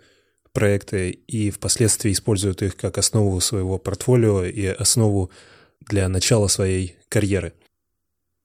проекты 0.55 1.11
и 1.11 1.51
впоследствии 1.51 2.11
используют 2.11 2.63
их 2.63 2.75
как 2.75 2.97
основу 2.97 3.39
своего 3.41 3.77
портфолио 3.77 4.45
и 4.45 4.65
основу 4.65 5.29
для 5.81 6.09
начала 6.09 6.47
своей 6.47 6.95
карьеры. 7.09 7.53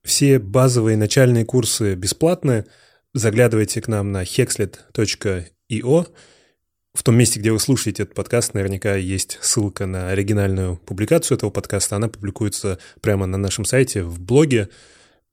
Все 0.03 0.37
базовые 0.37 0.97
начальные 0.97 1.45
курсы 1.45 1.95
бесплатны. 1.95 2.65
Заглядывайте 3.13 3.81
к 3.81 3.87
нам 3.87 4.11
на 4.11 4.23
hexlet.io. 4.23 6.07
В 6.93 7.03
том 7.03 7.15
месте, 7.15 7.39
где 7.39 7.51
вы 7.51 7.59
слушаете 7.59 8.03
этот 8.03 8.15
подкаст, 8.15 8.53
наверняка 8.53 8.95
есть 8.95 9.39
ссылка 9.41 9.85
на 9.85 10.09
оригинальную 10.09 10.77
публикацию 10.77 11.37
этого 11.37 11.49
подкаста. 11.49 11.95
Она 11.95 12.09
публикуется 12.09 12.79
прямо 12.99 13.25
на 13.25 13.37
нашем 13.37 13.63
сайте 13.63 14.03
в 14.03 14.19
блоге. 14.19 14.69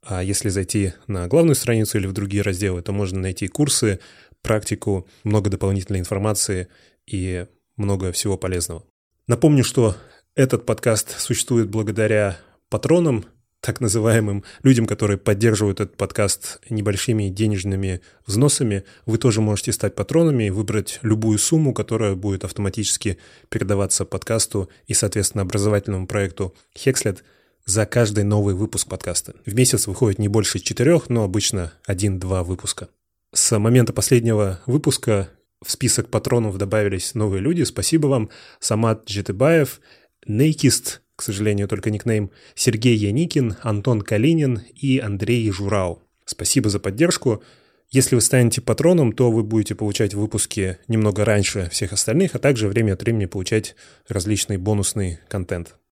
А 0.03 0.23
если 0.23 0.49
зайти 0.49 0.93
на 1.09 1.27
главную 1.27 1.57
страницу 1.57 1.99
или 1.99 2.07
в 2.07 2.13
другие 2.13 2.43
разделы, 2.43 2.83
то 2.83 2.93
можно 2.93 3.19
найти 3.19 3.49
курсы, 3.49 3.99
практику, 4.43 5.07
много 5.25 5.51
дополнительной 5.51 6.01
информации 6.01 6.69
и 7.07 7.47
много 7.77 8.13
всего 8.13 8.37
полезного. 8.37 8.85
Напомню, 9.27 9.65
что 9.65 9.97
этот 10.35 10.67
подкаст 10.67 11.19
существует 11.21 11.69
благодаря 11.69 12.39
патронам, 12.69 13.25
так 13.61 13.81
называемым 13.81 14.45
людям, 14.63 14.87
которые 14.87 15.19
поддерживают 15.19 15.81
этот 15.81 15.97
подкаст 15.97 16.61
небольшими 16.71 17.29
денежными 17.29 18.01
взносами. 18.27 18.85
Вы 19.05 19.19
тоже 19.19 19.41
можете 19.41 19.73
стать 19.73 19.95
патронами 19.95 20.45
и 20.45 20.51
выбрать 20.51 21.01
любую 21.03 21.39
сумму, 21.39 21.75
которая 21.75 22.15
будет 22.15 22.45
автоматически 22.45 23.19
передаваться 23.49 24.05
подкасту 24.05 24.71
и, 24.87 24.95
соответственно, 24.95 25.43
образовательному 25.43 26.07
проекту 26.07 26.55
Hexlet 26.77 27.19
за 27.65 27.85
каждый 27.85 28.25
новый 28.25 28.55
выпуск 28.55 28.89
подкаста. 28.89 29.35
В 29.45 29.55
месяц 29.55 29.87
выходит 29.87 30.19
не 30.19 30.29
больше 30.29 30.61
четырех, 30.61 31.11
но 31.11 31.25
обычно 31.25 31.73
один-два 31.85 32.45
выпуска. 32.45 32.89
С 33.35 33.59
момента 33.59 33.93
последнего 33.93 34.61
выпуска 34.67 35.31
в 35.63 35.71
список 35.71 36.09
патронов 36.09 36.57
добавились 36.57 37.15
новые 37.15 37.43
люди. 37.43 37.63
Спасибо 37.65 38.07
вам. 38.07 38.31
Самат 38.59 39.07
Джитыбаев, 39.07 39.81
Нейкист, 40.27 41.03
к 41.15 41.23
сожалению, 41.23 41.69
только 41.69 41.91
никнейм, 41.91 42.31
Сергей 42.55 42.97
Яникин, 42.97 43.57
Антон 43.63 44.03
Калинин 44.03 44.63
и 44.75 44.99
Андрей 44.99 45.51
Журау. 45.51 46.03
Спасибо 46.25 46.71
за 46.71 46.79
поддержку. 46.79 47.43
Если 47.91 48.15
вы 48.15 48.21
станете 48.21 48.61
патроном, 48.61 49.13
то 49.13 49.31
вы 49.31 49.43
будете 49.43 49.75
получать 49.75 50.15
выпуски 50.15 50.79
немного 50.89 51.25
раньше 51.25 51.69
всех 51.71 51.93
остальных, 51.93 52.35
а 52.35 52.39
также 52.39 52.69
время 52.69 52.93
от 52.93 53.03
времени 53.03 53.25
получать 53.25 53.77
различный 54.09 54.59
бонусный 54.59 55.21
контент. 55.29 55.79